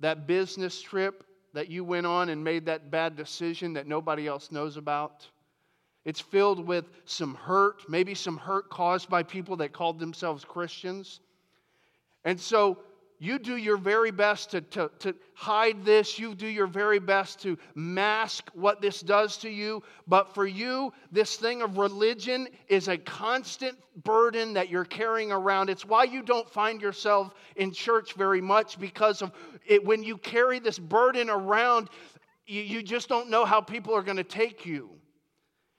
that 0.00 0.26
business 0.26 0.80
trip 0.80 1.24
that 1.54 1.68
you 1.68 1.84
went 1.84 2.06
on 2.06 2.28
and 2.28 2.44
made 2.44 2.66
that 2.66 2.90
bad 2.90 3.16
decision 3.16 3.72
that 3.72 3.86
nobody 3.86 4.26
else 4.26 4.52
knows 4.52 4.76
about. 4.76 5.26
It's 6.04 6.20
filled 6.20 6.66
with 6.66 6.84
some 7.06 7.34
hurt, 7.34 7.82
maybe 7.88 8.14
some 8.14 8.36
hurt 8.36 8.68
caused 8.68 9.08
by 9.08 9.22
people 9.22 9.56
that 9.56 9.72
called 9.72 9.98
themselves 9.98 10.44
Christians. 10.44 11.20
And 12.24 12.38
so 12.38 12.78
you 13.20 13.38
do 13.40 13.56
your 13.56 13.76
very 13.76 14.12
best 14.12 14.52
to, 14.52 14.60
to, 14.60 14.90
to 15.00 15.14
hide 15.34 15.84
this. 15.84 16.18
You 16.18 16.34
do 16.36 16.46
your 16.46 16.68
very 16.68 17.00
best 17.00 17.40
to 17.42 17.58
mask 17.74 18.48
what 18.54 18.80
this 18.80 19.00
does 19.00 19.38
to 19.38 19.50
you. 19.50 19.82
But 20.06 20.32
for 20.34 20.46
you, 20.46 20.92
this 21.10 21.36
thing 21.36 21.60
of 21.60 21.78
religion 21.78 22.46
is 22.68 22.86
a 22.86 22.96
constant 22.96 23.76
burden 24.04 24.54
that 24.54 24.68
you're 24.68 24.84
carrying 24.84 25.32
around. 25.32 25.68
It's 25.68 25.84
why 25.84 26.04
you 26.04 26.22
don't 26.22 26.48
find 26.48 26.80
yourself 26.80 27.34
in 27.56 27.72
church 27.72 28.14
very 28.14 28.40
much 28.40 28.78
because 28.78 29.20
of 29.20 29.32
it. 29.66 29.84
When 29.84 30.04
you 30.04 30.16
carry 30.16 30.60
this 30.60 30.78
burden 30.78 31.28
around, 31.28 31.88
you, 32.46 32.62
you 32.62 32.82
just 32.82 33.08
don't 33.08 33.30
know 33.30 33.44
how 33.44 33.60
people 33.60 33.94
are 33.94 34.02
going 34.02 34.16
to 34.18 34.24
take 34.24 34.64
you. 34.64 34.90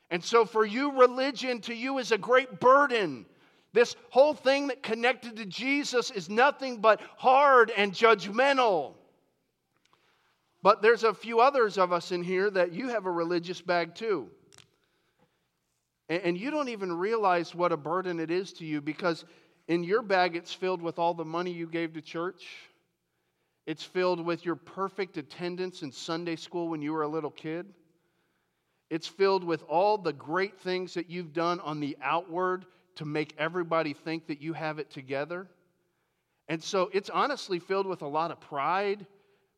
And 0.10 0.22
so 0.22 0.44
for 0.44 0.66
you, 0.66 1.00
religion 1.00 1.62
to 1.62 1.74
you 1.74 2.00
is 2.00 2.12
a 2.12 2.18
great 2.18 2.60
burden. 2.60 3.26
This 3.72 3.96
whole 4.10 4.34
thing 4.34 4.68
that 4.68 4.82
connected 4.82 5.38
to 5.38 5.46
Jesus 5.46 6.10
is 6.12 6.30
nothing 6.30 6.82
but 6.82 7.02
hard 7.18 7.72
and 7.76 7.94
judgmental. 7.94 8.96
But 10.62 10.82
there's 10.82 11.04
a 11.04 11.14
few 11.14 11.40
others 11.40 11.78
of 11.78 11.94
us 11.94 12.12
in 12.12 12.24
here 12.24 12.50
that 12.50 12.74
you 12.74 12.90
have 12.90 13.06
a 13.06 13.12
religious 13.12 13.62
bag 13.62 13.96
too. 13.96 14.30
And 16.10 16.36
you 16.36 16.50
don't 16.50 16.70
even 16.70 16.92
realize 16.92 17.54
what 17.54 17.72
a 17.72 17.78
burden 17.78 18.20
it 18.20 18.32
is 18.32 18.52
to 18.54 18.66
you 18.66 18.82
because 18.82 19.26
in 19.68 19.84
your 19.84 20.02
bag 20.02 20.36
it's 20.36 20.54
filled 20.54 20.82
with 20.82 20.98
all 20.98 21.14
the 21.14 21.24
money 21.24 21.52
you 21.52 21.68
gave 21.68 21.94
to 21.94 22.02
church. 22.02 22.48
It's 23.68 23.84
filled 23.84 24.26
with 24.26 24.44
your 24.44 24.56
perfect 24.56 25.18
attendance 25.18 25.84
in 25.84 25.92
Sunday 25.92 26.36
school 26.36 26.70
when 26.70 26.82
you 26.82 26.92
were 26.92 27.04
a 27.04 27.08
little 27.08 27.30
kid. 27.30 27.68
It's 28.90 29.06
filled 29.06 29.44
with 29.44 29.62
all 29.70 30.00
the 30.00 30.12
great 30.12 30.60
things 30.60 30.96
that 30.96 31.12
you've 31.12 31.34
done 31.34 31.60
on 31.60 31.80
the 31.80 31.96
outward 32.02 32.66
to 33.00 33.06
make 33.06 33.34
everybody 33.38 33.94
think 33.94 34.28
that 34.28 34.42
you 34.42 34.52
have 34.52 34.78
it 34.78 34.90
together. 34.92 35.48
And 36.50 36.62
so 36.62 36.90
it's 36.92 37.10
honestly 37.10 37.58
filled 37.58 37.88
with 37.88 38.02
a 38.02 38.08
lot 38.08 38.30
of 38.30 38.42
pride 38.42 39.06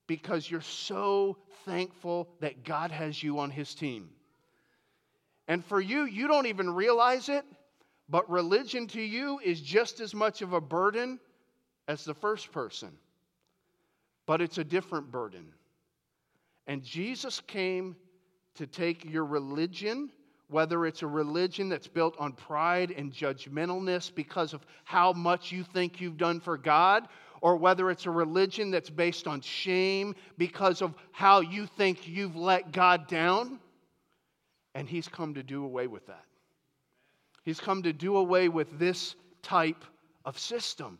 because 0.06 0.50
you're 0.50 0.62
so 0.62 1.38
thankful 1.66 2.30
that 2.40 2.64
God 2.64 2.92
has 2.92 3.24
you 3.24 3.40
on 3.40 3.50
his 3.50 3.74
team. 3.74 4.10
And 5.48 5.66
for 5.66 5.82
you, 5.82 6.04
you 6.04 6.28
don't 6.28 6.46
even 6.46 6.70
realize 6.70 7.30
it, 7.30 7.44
but 8.08 8.30
religion 8.30 8.86
to 8.90 9.02
you 9.02 9.40
is 9.44 9.60
just 9.60 10.02
as 10.02 10.14
much 10.14 10.44
of 10.44 10.54
a 10.54 10.62
burden 10.62 11.20
as 11.88 12.06
the 12.06 12.14
first 12.14 12.52
person. 12.52 12.92
But 14.28 14.42
it's 14.42 14.60
a 14.60 14.64
different 14.64 15.12
burden. 15.12 15.48
And 16.68 16.84
Jesus 16.84 17.40
came 17.40 17.96
to 18.54 18.68
take 18.68 19.04
your 19.04 19.26
religion 19.26 20.12
whether 20.51 20.86
it's 20.86 21.01
a 21.01 21.08
religion 21.08 21.70
that's 21.70 21.88
built 21.88 22.15
on 22.20 22.34
pride 22.34 22.91
and 22.91 23.12
judgmentalness 23.12 24.13
because 24.13 24.53
of 24.53 24.65
how 24.84 25.13
much 25.13 25.51
you 25.51 25.63
think 25.63 26.01
you've 26.01 26.17
done 26.17 26.39
for 26.39 26.58
God, 26.58 27.08
or 27.41 27.55
whether 27.55 27.89
it's 27.89 28.05
a 28.05 28.12
religion 28.12 28.70
that's 28.70 28.89
based 28.89 29.27
on 29.27 29.41
shame 29.41 30.13
because 30.38 30.81
of 30.81 30.93
how 31.12 31.39
you 31.39 31.65
think 31.65 32.08
you've 32.08 32.36
let 32.36 32.72
God 32.72 33.08
down. 33.08 33.60
And 34.75 34.88
He's 34.88 35.08
come 35.08 35.34
to 35.34 35.43
do 35.43 35.63
away 35.63 35.88
with 35.88 36.05
that. 36.08 36.25
He's 37.43 37.60
come 37.60 37.84
to 37.84 37.93
do 37.93 38.17
away 38.17 38.50
with 38.50 38.77
this 38.77 39.15
type 39.41 39.84
of 40.25 40.38
system. 40.38 41.00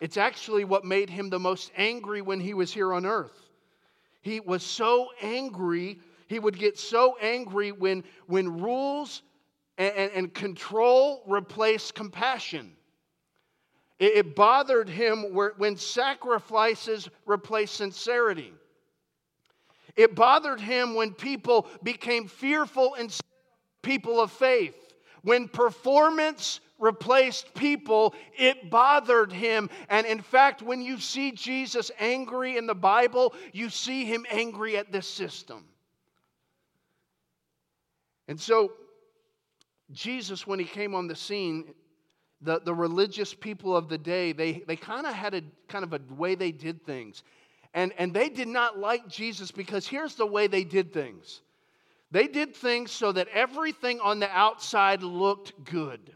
It's 0.00 0.16
actually 0.16 0.64
what 0.64 0.84
made 0.84 1.08
him 1.08 1.30
the 1.30 1.38
most 1.38 1.70
angry 1.76 2.20
when 2.20 2.40
he 2.40 2.54
was 2.54 2.72
here 2.72 2.92
on 2.92 3.06
earth. 3.06 3.50
He 4.20 4.40
was 4.40 4.62
so 4.62 5.08
angry 5.22 6.00
he 6.26 6.38
would 6.38 6.58
get 6.58 6.78
so 6.78 7.16
angry 7.20 7.72
when, 7.72 8.04
when 8.26 8.60
rules 8.60 9.22
and, 9.78 9.94
and, 9.94 10.12
and 10.12 10.34
control 10.34 11.22
replaced 11.26 11.94
compassion. 11.94 12.72
It, 13.98 14.16
it 14.16 14.36
bothered 14.36 14.88
him 14.88 15.34
where, 15.34 15.54
when 15.56 15.76
sacrifices 15.76 17.08
replaced 17.24 17.74
sincerity. 17.74 18.52
It 19.96 20.14
bothered 20.14 20.60
him 20.60 20.94
when 20.94 21.12
people 21.12 21.66
became 21.82 22.28
fearful 22.28 22.94
and 22.96 23.16
people 23.82 24.20
of 24.20 24.30
faith. 24.30 24.74
When 25.22 25.48
performance 25.48 26.60
replaced 26.78 27.54
people, 27.54 28.14
it 28.36 28.70
bothered 28.70 29.32
him. 29.32 29.70
And 29.88 30.06
in 30.06 30.20
fact, 30.20 30.60
when 30.60 30.82
you 30.82 30.98
see 30.98 31.32
Jesus 31.32 31.90
angry 31.98 32.58
in 32.58 32.66
the 32.66 32.74
Bible, 32.74 33.34
you 33.52 33.70
see 33.70 34.04
him 34.04 34.26
angry 34.30 34.76
at 34.76 34.92
this 34.92 35.08
system. 35.08 35.64
And 38.28 38.40
so, 38.40 38.72
Jesus, 39.92 40.46
when 40.46 40.58
he 40.58 40.64
came 40.64 40.94
on 40.94 41.06
the 41.06 41.14
scene, 41.14 41.74
the, 42.40 42.60
the 42.60 42.74
religious 42.74 43.32
people 43.34 43.76
of 43.76 43.88
the 43.88 43.98
day, 43.98 44.32
they, 44.32 44.64
they 44.66 44.76
kind 44.76 45.06
of 45.06 45.14
had 45.14 45.34
a 45.34 45.42
kind 45.68 45.84
of 45.84 45.92
a 45.92 46.00
way 46.14 46.34
they 46.34 46.52
did 46.52 46.84
things. 46.84 47.22
And, 47.74 47.92
and 47.98 48.12
they 48.12 48.28
did 48.28 48.48
not 48.48 48.78
like 48.78 49.06
Jesus 49.08 49.50
because 49.50 49.86
here's 49.86 50.14
the 50.14 50.26
way 50.26 50.46
they 50.46 50.64
did 50.64 50.92
things 50.92 51.42
they 52.12 52.28
did 52.28 52.54
things 52.54 52.92
so 52.92 53.10
that 53.12 53.28
everything 53.34 54.00
on 54.00 54.20
the 54.20 54.30
outside 54.30 55.02
looked 55.02 55.52
good. 55.64 56.15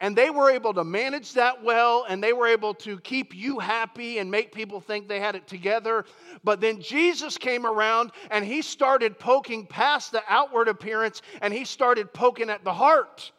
And 0.00 0.14
they 0.14 0.30
were 0.30 0.50
able 0.50 0.72
to 0.74 0.84
manage 0.84 1.32
that 1.32 1.64
well, 1.64 2.06
and 2.08 2.22
they 2.22 2.32
were 2.32 2.46
able 2.46 2.72
to 2.74 3.00
keep 3.00 3.34
you 3.34 3.58
happy 3.58 4.18
and 4.18 4.30
make 4.30 4.52
people 4.52 4.80
think 4.80 5.08
they 5.08 5.18
had 5.18 5.34
it 5.34 5.48
together. 5.48 6.04
But 6.44 6.60
then 6.60 6.80
Jesus 6.80 7.36
came 7.36 7.66
around 7.66 8.12
and 8.30 8.44
he 8.44 8.62
started 8.62 9.18
poking 9.18 9.66
past 9.66 10.12
the 10.12 10.22
outward 10.28 10.68
appearance 10.68 11.22
and 11.42 11.52
he 11.52 11.64
started 11.64 12.12
poking 12.12 12.48
at 12.48 12.62
the 12.62 12.72
heart. 12.72 13.32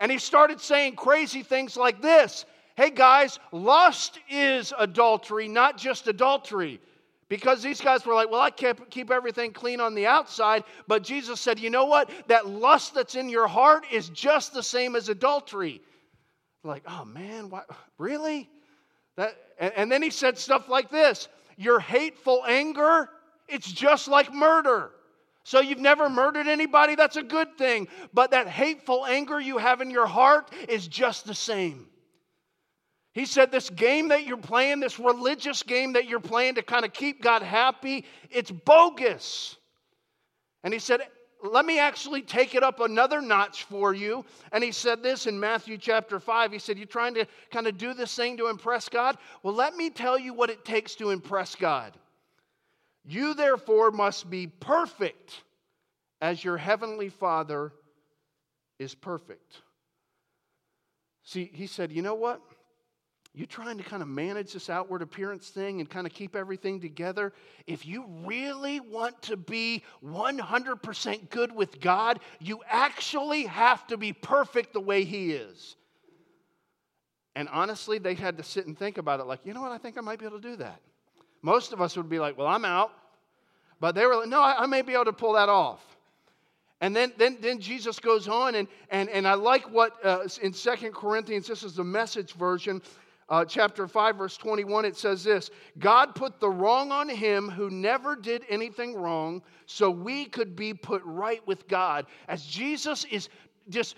And 0.00 0.10
he 0.10 0.18
started 0.18 0.60
saying 0.60 0.96
crazy 0.96 1.42
things 1.42 1.76
like 1.76 2.00
this 2.00 2.46
Hey 2.76 2.90
guys, 2.90 3.38
lust 3.52 4.18
is 4.28 4.72
adultery, 4.78 5.48
not 5.48 5.76
just 5.76 6.08
adultery. 6.08 6.80
Because 7.34 7.64
these 7.64 7.80
guys 7.80 8.06
were 8.06 8.14
like, 8.14 8.30
well, 8.30 8.40
I 8.40 8.50
can't 8.50 8.88
keep 8.90 9.10
everything 9.10 9.52
clean 9.52 9.80
on 9.80 9.96
the 9.96 10.06
outside. 10.06 10.62
But 10.86 11.02
Jesus 11.02 11.40
said, 11.40 11.58
you 11.58 11.68
know 11.68 11.84
what? 11.84 12.08
That 12.28 12.46
lust 12.46 12.94
that's 12.94 13.16
in 13.16 13.28
your 13.28 13.48
heart 13.48 13.84
is 13.90 14.08
just 14.10 14.54
the 14.54 14.62
same 14.62 14.94
as 14.94 15.08
adultery. 15.08 15.80
Like, 16.62 16.84
oh 16.86 17.04
man, 17.04 17.50
what, 17.50 17.68
really? 17.98 18.48
That, 19.16 19.36
and, 19.58 19.72
and 19.74 19.92
then 19.92 20.00
he 20.00 20.10
said 20.10 20.38
stuff 20.38 20.68
like 20.68 20.90
this 20.90 21.26
Your 21.56 21.80
hateful 21.80 22.44
anger, 22.46 23.10
it's 23.48 23.70
just 23.70 24.06
like 24.06 24.32
murder. 24.32 24.92
So 25.42 25.58
you've 25.58 25.80
never 25.80 26.08
murdered 26.08 26.46
anybody, 26.46 26.94
that's 26.94 27.16
a 27.16 27.22
good 27.22 27.58
thing. 27.58 27.88
But 28.14 28.30
that 28.30 28.46
hateful 28.46 29.04
anger 29.06 29.40
you 29.40 29.58
have 29.58 29.80
in 29.80 29.90
your 29.90 30.06
heart 30.06 30.52
is 30.68 30.86
just 30.86 31.26
the 31.26 31.34
same. 31.34 31.88
He 33.14 33.26
said, 33.26 33.50
This 33.50 33.70
game 33.70 34.08
that 34.08 34.26
you're 34.26 34.36
playing, 34.36 34.80
this 34.80 34.98
religious 34.98 35.62
game 35.62 35.92
that 35.94 36.06
you're 36.06 36.20
playing 36.20 36.56
to 36.56 36.62
kind 36.62 36.84
of 36.84 36.92
keep 36.92 37.22
God 37.22 37.42
happy, 37.42 38.04
it's 38.28 38.50
bogus. 38.50 39.56
And 40.64 40.74
he 40.74 40.80
said, 40.80 41.00
Let 41.42 41.64
me 41.64 41.78
actually 41.78 42.22
take 42.22 42.56
it 42.56 42.64
up 42.64 42.80
another 42.80 43.22
notch 43.22 43.64
for 43.64 43.94
you. 43.94 44.24
And 44.50 44.64
he 44.64 44.72
said 44.72 45.02
this 45.02 45.28
in 45.28 45.38
Matthew 45.38 45.78
chapter 45.78 46.18
5. 46.18 46.50
He 46.50 46.58
said, 46.58 46.76
You're 46.76 46.86
trying 46.86 47.14
to 47.14 47.26
kind 47.52 47.68
of 47.68 47.78
do 47.78 47.94
this 47.94 48.14
thing 48.14 48.36
to 48.38 48.48
impress 48.48 48.88
God? 48.88 49.16
Well, 49.44 49.54
let 49.54 49.76
me 49.76 49.90
tell 49.90 50.18
you 50.18 50.34
what 50.34 50.50
it 50.50 50.64
takes 50.64 50.96
to 50.96 51.10
impress 51.10 51.54
God. 51.54 51.96
You 53.04 53.34
therefore 53.34 53.92
must 53.92 54.28
be 54.28 54.48
perfect 54.48 55.44
as 56.20 56.42
your 56.42 56.56
heavenly 56.56 57.10
Father 57.10 57.72
is 58.80 58.94
perfect. 58.96 59.62
See, 61.22 61.48
he 61.52 61.68
said, 61.68 61.92
You 61.92 62.02
know 62.02 62.14
what? 62.16 62.40
You 63.34 63.46
trying 63.46 63.76
to 63.78 63.84
kind 63.84 64.00
of 64.00 64.08
manage 64.08 64.52
this 64.52 64.70
outward 64.70 65.02
appearance 65.02 65.48
thing 65.48 65.80
and 65.80 65.90
kind 65.90 66.06
of 66.06 66.12
keep 66.12 66.36
everything 66.36 66.80
together, 66.80 67.32
if 67.66 67.84
you 67.84 68.04
really 68.24 68.78
want 68.78 69.20
to 69.22 69.36
be 69.36 69.82
100% 70.04 71.30
good 71.30 71.52
with 71.52 71.80
God, 71.80 72.20
you 72.38 72.60
actually 72.68 73.46
have 73.46 73.84
to 73.88 73.96
be 73.96 74.12
perfect 74.12 74.72
the 74.72 74.80
way 74.80 75.02
He 75.02 75.32
is. 75.32 75.74
And 77.34 77.48
honestly, 77.48 77.98
they 77.98 78.14
had 78.14 78.38
to 78.38 78.44
sit 78.44 78.66
and 78.66 78.78
think 78.78 78.98
about 78.98 79.18
it 79.18 79.24
like, 79.24 79.40
you 79.44 79.52
know 79.52 79.62
what, 79.62 79.72
I 79.72 79.78
think 79.78 79.98
I 79.98 80.00
might 80.00 80.20
be 80.20 80.26
able 80.26 80.40
to 80.40 80.50
do 80.50 80.56
that. 80.56 80.80
Most 81.42 81.72
of 81.72 81.82
us 81.82 81.96
would 81.96 82.08
be 82.08 82.20
like, 82.20 82.38
well, 82.38 82.46
I'm 82.46 82.64
out. 82.64 82.92
But 83.80 83.96
they 83.96 84.06
were 84.06 84.14
like, 84.14 84.28
no, 84.28 84.40
I, 84.40 84.62
I 84.62 84.66
may 84.66 84.82
be 84.82 84.94
able 84.94 85.06
to 85.06 85.12
pull 85.12 85.32
that 85.32 85.48
off. 85.48 85.80
And 86.80 86.94
then, 86.94 87.12
then, 87.16 87.38
then 87.40 87.60
Jesus 87.60 87.98
goes 87.98 88.28
on, 88.28 88.54
and, 88.54 88.68
and, 88.90 89.08
and 89.08 89.26
I 89.26 89.34
like 89.34 89.70
what 89.72 89.94
uh, 90.04 90.28
in 90.42 90.52
Second 90.52 90.92
Corinthians, 90.92 91.46
this 91.46 91.62
is 91.62 91.74
the 91.74 91.84
message 91.84 92.34
version, 92.34 92.82
uh, 93.28 93.44
chapter 93.44 93.88
5, 93.88 94.16
verse 94.16 94.36
21, 94.36 94.84
it 94.84 94.96
says 94.96 95.24
this 95.24 95.50
God 95.78 96.14
put 96.14 96.40
the 96.40 96.48
wrong 96.48 96.92
on 96.92 97.08
him 97.08 97.48
who 97.48 97.70
never 97.70 98.16
did 98.16 98.44
anything 98.48 98.94
wrong, 98.94 99.42
so 99.66 99.90
we 99.90 100.26
could 100.26 100.54
be 100.54 100.74
put 100.74 101.02
right 101.04 101.44
with 101.46 101.66
God. 101.68 102.06
As 102.28 102.44
Jesus 102.44 103.04
is 103.06 103.28
just 103.68 103.96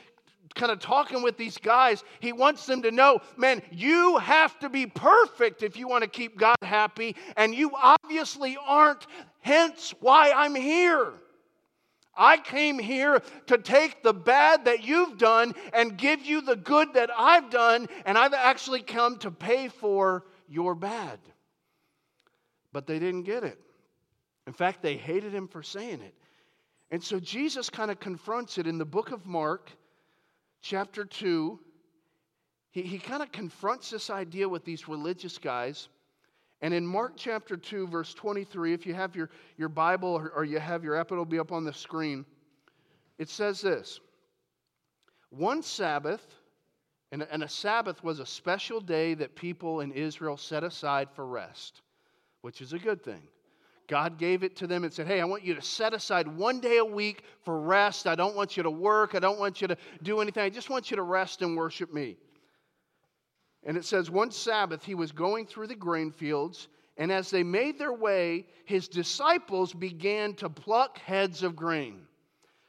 kind 0.55 0.73
of 0.73 0.79
talking 0.79 1.23
with 1.23 1.37
these 1.37 1.59
guys, 1.59 2.05
he 2.21 2.33
wants 2.33 2.67
them 2.67 2.83
to 2.83 2.91
know 2.91 3.21
man, 3.37 3.63
you 3.71 4.17
have 4.19 4.59
to 4.61 4.69
be 4.69 4.87
perfect 4.87 5.63
if 5.63 5.77
you 5.77 5.89
want 5.89 6.03
to 6.03 6.09
keep 6.11 6.39
God 6.39 6.57
happy, 6.63 7.17
and 7.37 7.55
you 7.55 7.73
obviously 7.75 8.57
aren't, 8.65 9.07
hence 9.41 9.95
why 10.01 10.33
I'm 10.33 10.55
here. 10.55 11.13
I 12.17 12.39
came 12.39 12.79
here 12.79 13.23
to 13.47 13.59
take 13.59 14.03
the 14.03 14.15
bad 14.15 14.65
that 14.65 14.85
you've 14.85 15.19
done 15.19 15.55
and 15.73 15.97
give 15.97 16.25
you 16.25 16.41
the 16.41 16.57
good 16.57 16.95
that 16.95 17.11
I've 17.17 17.51
done, 17.51 17.89
and 18.05 18.17
I've 18.17 18.35
actually 18.35 18.83
come 18.83 19.19
to 19.19 19.31
pay 19.31 19.69
for 19.69 20.25
you're 20.49 20.75
bad. 20.75 21.19
But 22.73 22.87
they 22.87 22.99
didn't 22.99 23.25
get 23.25 23.45
it. 23.45 23.59
In 24.47 24.53
fact, 24.53 24.83
they 24.83 24.97
hated 24.97 25.35
him 25.35 25.49
for 25.49 25.63
saying 25.63 26.01
it. 26.01 26.15
And 26.91 27.03
so 27.03 27.19
Jesus 27.19 27.69
kind 27.69 27.91
of 27.91 27.99
confronts 27.99 28.59
it 28.59 28.67
in 28.67 28.79
the 28.79 28.85
book 28.85 29.11
of 29.11 29.27
Mark, 29.27 29.71
chapter 30.63 31.05
2. 31.05 31.59
He, 32.71 32.83
he 32.83 32.99
kind 32.99 33.23
of 33.23 33.33
confronts 33.33 33.91
this 33.91 34.09
idea 34.09 34.49
with 34.49 34.65
these 34.65 34.89
religious 34.89 35.39
guys. 35.39 35.89
And 36.63 36.73
in 36.73 36.87
Mark 36.87 37.13
chapter 37.17 37.57
2, 37.57 37.89
verse 37.89 38.15
23, 38.15 38.73
if 38.73 38.87
you 38.87 38.95
have 38.95 39.15
your, 39.15 39.31
your 39.59 39.69
Bible 39.69 40.09
or, 40.09 40.31
or 40.31 40.45
you 40.45 40.59
have 40.59 40.83
your 40.83 40.97
app, 40.97 41.13
it'll 41.13 41.25
be 41.25 41.39
up 41.39 41.53
on 41.53 41.65
the 41.65 41.73
screen. 41.73 42.25
It 43.19 43.29
says 43.29 43.61
this 43.61 44.01
One 45.31 45.63
Sabbath, 45.63 46.25
and, 47.13 47.27
and 47.31 47.43
a 47.43 47.49
Sabbath 47.49 48.03
was 48.03 48.21
a 48.21 48.27
special 48.27 48.81
day 48.81 49.15
that 49.15 49.37
people 49.37 49.81
in 49.81 49.93
Israel 49.93 50.37
set 50.37 50.65
aside 50.65 51.09
for 51.15 51.27
rest, 51.27 51.83
which 52.41 52.61
is 52.61 52.73
a 52.73 52.79
good 52.79 53.03
thing. 53.03 53.23
God 53.87 54.19
gave 54.19 54.43
it 54.43 54.57
to 54.57 54.67
them 54.67 54.83
and 54.83 54.93
said, 54.93 55.07
Hey, 55.07 55.21
I 55.21 55.25
want 55.25 55.45
you 55.45 55.55
to 55.55 55.63
set 55.63 55.95
aside 55.95 56.27
one 56.27 56.61
day 56.61 56.79
a 56.79 56.85
week 56.85 57.23
for 57.45 57.61
rest. 57.61 58.07
I 58.07 58.15
don't 58.15 58.35
want 58.35 58.57
you 58.57 58.63
to 58.63 58.71
work. 58.71 59.15
I 59.15 59.19
don't 59.19 59.39
want 59.39 59.61
you 59.61 59.69
to 59.69 59.77
do 60.03 60.21
anything. 60.21 60.43
I 60.43 60.51
just 60.51 60.71
want 60.71 60.91
you 60.91 60.97
to 60.97 61.03
rest 61.03 61.43
and 61.43 61.57
worship 61.57 61.93
me. 61.93 62.17
And 63.67 63.77
it 63.77 63.85
says, 63.85 64.11
One 64.11 64.31
Sabbath 64.31 64.83
he 64.83 64.95
was 64.95 65.13
going 65.13 65.45
through 65.45 65.67
the 65.67 65.75
grain 65.75 66.11
fields, 66.11 66.69
and 66.97 67.13
as 67.13 67.31
they 67.31 67.43
made 67.43 67.79
their 67.79 67.93
way, 67.93 68.47
his 68.65 68.89
disciples 68.89 69.75
began 69.75 70.33
to 70.35 70.49
pluck 70.49 70.99
heads 70.99 71.43
of 71.43 71.55
grain. 71.55 72.07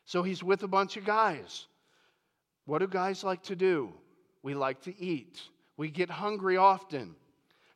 So 0.04 0.24
he's 0.24 0.44
with 0.44 0.64
a 0.64 0.68
bunch 0.68 0.98
of 0.98 1.06
guys. 1.06 1.68
What 2.66 2.80
do 2.80 2.88
guys 2.88 3.24
like 3.24 3.44
to 3.44 3.56
do? 3.56 3.94
We 4.44 4.54
like 4.54 4.82
to 4.82 5.02
eat, 5.02 5.42
we 5.78 5.90
get 5.90 6.10
hungry 6.10 6.58
often. 6.58 7.16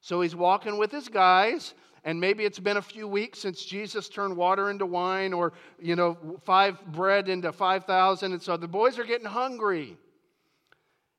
So 0.01 0.19
he's 0.21 0.35
walking 0.35 0.77
with 0.77 0.91
his 0.91 1.07
guys 1.07 1.75
and 2.03 2.19
maybe 2.19 2.45
it's 2.45 2.59
been 2.59 2.77
a 2.77 2.81
few 2.81 3.07
weeks 3.07 3.39
since 3.39 3.63
Jesus 3.63 4.09
turned 4.09 4.35
water 4.35 4.71
into 4.71 4.85
wine 4.85 5.33
or, 5.33 5.53
you 5.79 5.95
know, 5.95 6.17
five 6.43 6.83
bread 6.87 7.29
into 7.29 7.51
5,000. 7.51 8.33
And 8.33 8.41
so 8.41 8.57
the 8.57 8.67
boys 8.67 8.97
are 8.97 9.03
getting 9.03 9.27
hungry. 9.27 9.97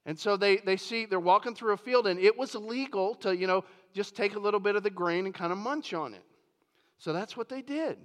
And 0.04 0.18
so 0.18 0.36
they, 0.36 0.56
they 0.56 0.76
see, 0.76 1.06
they're 1.06 1.20
walking 1.20 1.54
through 1.54 1.74
a 1.74 1.76
field, 1.76 2.06
and 2.06 2.18
it 2.18 2.36
was 2.36 2.54
illegal 2.54 3.14
to, 3.16 3.36
you 3.36 3.46
know, 3.46 3.64
just 3.94 4.16
take 4.16 4.34
a 4.34 4.38
little 4.38 4.58
bit 4.58 4.74
of 4.74 4.82
the 4.82 4.90
grain 4.90 5.26
and 5.26 5.34
kind 5.34 5.52
of 5.52 5.58
munch 5.58 5.94
on 5.94 6.14
it. 6.14 6.24
So 6.98 7.12
that's 7.12 7.36
what 7.36 7.48
they 7.48 7.62
did. 7.62 7.98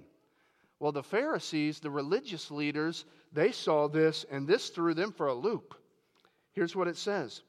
Well, 0.80 0.92
the 0.92 1.02
Pharisees, 1.02 1.80
the 1.80 1.90
religious 1.90 2.50
leaders, 2.50 3.04
they 3.32 3.50
saw 3.50 3.88
this, 3.88 4.24
and 4.30 4.46
this 4.46 4.68
threw 4.68 4.94
them 4.94 5.12
for 5.12 5.26
a 5.26 5.34
loop. 5.34 5.74
Here's 6.52 6.76
what 6.76 6.88
it 6.88 6.96
says 6.96 7.42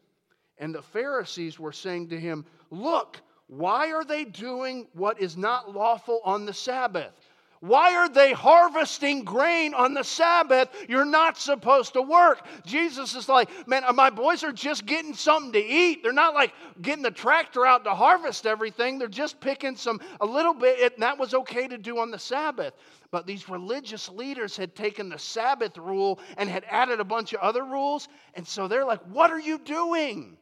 And 0.58 0.74
the 0.74 0.82
Pharisees 0.82 1.60
were 1.60 1.72
saying 1.72 2.10
to 2.10 2.20
him, 2.20 2.46
Look, 2.72 3.22
why 3.48 3.92
are 3.92 4.04
they 4.04 4.26
doing 4.26 4.88
what 4.94 5.22
is 5.22 5.38
not 5.38 5.74
lawful 5.74 6.22
on 6.24 6.46
the 6.46 6.54
Sabbath? 6.54 7.29
Why 7.62 7.94
are 7.96 8.08
they 8.08 8.32
harvesting 8.32 9.26
grain 9.26 9.74
on 9.74 9.94
the 9.94 10.04
Sabbath? 10.04 10.70
You're 10.88 11.04
not 11.04 11.38
supposed 11.38 11.94
to 11.94 12.02
work. 12.02 12.46
Jesus 12.66 13.16
is 13.16 13.28
like, 13.28 13.50
man, 13.68 13.84
uh, 13.84 13.92
my 13.92 14.10
boys 14.10 14.46
are 14.46 14.54
just 14.54 14.86
getting 14.86 15.14
something 15.14 15.52
to 15.52 15.60
eat. 15.60 16.02
They're 16.02 16.14
not 16.14 16.34
like 16.34 16.54
getting 16.82 17.04
the 17.04 17.12
tractor 17.12 17.66
out 17.66 17.84
to 17.84 17.94
harvest 17.94 18.46
everything. 18.46 18.98
They're 18.98 19.10
just 19.10 19.42
picking 19.42 19.76
some, 19.76 20.00
a 20.22 20.26
little 20.26 20.54
bit, 20.54 20.94
and 20.94 21.04
that 21.04 21.20
was 21.20 21.34
okay 21.34 21.68
to 21.68 21.78
do 21.78 22.00
on 22.00 22.12
the 22.12 22.20
Sabbath. 22.20 22.74
But 23.12 23.28
these 23.28 23.50
religious 23.50 24.08
leaders 24.08 24.56
had 24.56 24.74
taken 24.74 25.10
the 25.10 25.20
Sabbath 25.20 25.78
rule 25.78 26.20
and 26.38 26.50
had 26.50 26.64
added 26.70 27.02
a 27.02 27.06
bunch 27.06 27.34
of 27.34 27.42
other 27.42 27.66
rules. 27.66 28.08
And 28.36 28.48
so 28.48 28.70
they're 28.70 28.86
like, 28.86 29.02
what 29.02 29.32
are 29.32 29.40
you 29.40 29.58
doing? 29.58 30.38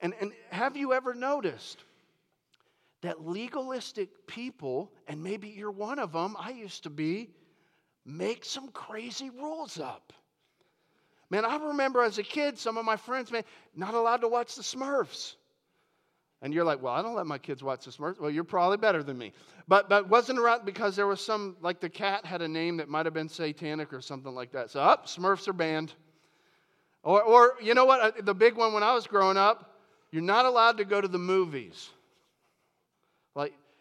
And, 0.00 0.12
and 0.20 0.32
have 0.50 0.76
you 0.76 0.92
ever 0.92 1.14
noticed? 1.14 1.84
That 3.02 3.26
legalistic 3.26 4.26
people, 4.26 4.92
and 5.06 5.22
maybe 5.22 5.48
you're 5.48 5.70
one 5.70 5.98
of 5.98 6.12
them, 6.12 6.36
I 6.38 6.50
used 6.50 6.82
to 6.84 6.90
be, 6.90 7.30
make 8.04 8.44
some 8.44 8.68
crazy 8.68 9.30
rules 9.30 9.78
up. 9.78 10.12
Man, 11.30 11.44
I 11.44 11.56
remember 11.56 12.02
as 12.02 12.18
a 12.18 12.22
kid, 12.22 12.58
some 12.58 12.78
of 12.78 12.84
my 12.84 12.96
friends, 12.96 13.30
man, 13.30 13.44
not 13.76 13.94
allowed 13.94 14.22
to 14.22 14.28
watch 14.28 14.54
the 14.54 14.62
Smurfs. 14.62 15.34
And 16.40 16.54
you're 16.54 16.64
like, 16.64 16.80
well, 16.80 16.94
I 16.94 17.02
don't 17.02 17.16
let 17.16 17.26
my 17.26 17.38
kids 17.38 17.62
watch 17.62 17.84
the 17.84 17.90
Smurfs. 17.90 18.20
Well, 18.20 18.30
you're 18.30 18.44
probably 18.44 18.76
better 18.76 19.02
than 19.02 19.18
me. 19.18 19.32
But 19.66 19.88
but 19.88 20.08
wasn't 20.08 20.38
around 20.38 20.64
because 20.64 20.94
there 20.94 21.06
was 21.06 21.20
some 21.20 21.56
like 21.60 21.80
the 21.80 21.88
cat 21.90 22.24
had 22.24 22.42
a 22.42 22.48
name 22.48 22.76
that 22.78 22.88
might 22.88 23.06
have 23.06 23.14
been 23.14 23.28
satanic 23.28 23.92
or 23.92 24.00
something 24.00 24.34
like 24.34 24.52
that. 24.52 24.70
So 24.70 24.80
up, 24.80 25.04
oh, 25.04 25.08
Smurfs 25.08 25.48
are 25.48 25.52
banned. 25.52 25.92
Or 27.02 27.22
or 27.22 27.54
you 27.60 27.74
know 27.74 27.84
what? 27.84 28.00
Uh, 28.00 28.22
the 28.22 28.34
big 28.34 28.56
one 28.56 28.72
when 28.72 28.82
I 28.84 28.94
was 28.94 29.06
growing 29.06 29.36
up, 29.36 29.74
you're 30.12 30.22
not 30.22 30.46
allowed 30.46 30.78
to 30.78 30.84
go 30.84 31.00
to 31.00 31.08
the 31.08 31.18
movies. 31.18 31.90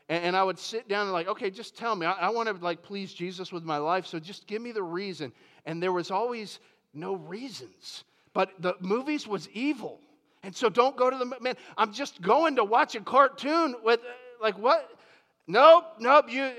And, 0.10 0.26
and 0.26 0.36
I 0.36 0.44
would 0.44 0.60
sit 0.60 0.88
down 0.88 1.04
and 1.04 1.14
like, 1.14 1.28
okay, 1.28 1.50
just 1.50 1.78
tell 1.78 1.96
me. 1.96 2.06
I, 2.06 2.14
I 2.14 2.30
want 2.30 2.50
to 2.50 2.64
like 2.64 2.82
please 2.84 3.14
Jesus 3.14 3.52
with 3.52 3.64
my 3.64 3.78
life, 3.78 4.06
so 4.06 4.20
just 4.20 4.48
give 4.48 4.62
me 4.62 4.72
the 4.72 4.84
reason. 4.84 5.32
And 5.66 5.82
there 5.82 5.92
was 5.92 6.12
always 6.12 6.60
no 6.94 7.16
reasons. 7.16 8.04
But 8.34 8.52
the 8.60 8.76
movies 8.80 9.28
was 9.28 9.50
evil. 9.50 10.00
And 10.44 10.56
so 10.56 10.70
don't 10.70 10.96
go 10.96 11.10
to 11.10 11.18
the 11.18 11.26
man. 11.42 11.56
I'm 11.78 11.92
just 11.92 12.22
going 12.22 12.56
to 12.56 12.64
watch 12.64 12.96
a 12.96 13.02
cartoon 13.02 13.76
with 13.84 14.00
uh, 14.00 14.14
like 14.42 14.58
what? 14.58 14.92
Nope, 15.48 15.86
nope. 16.00 16.26
You 16.30 16.44
uh, 16.44 16.52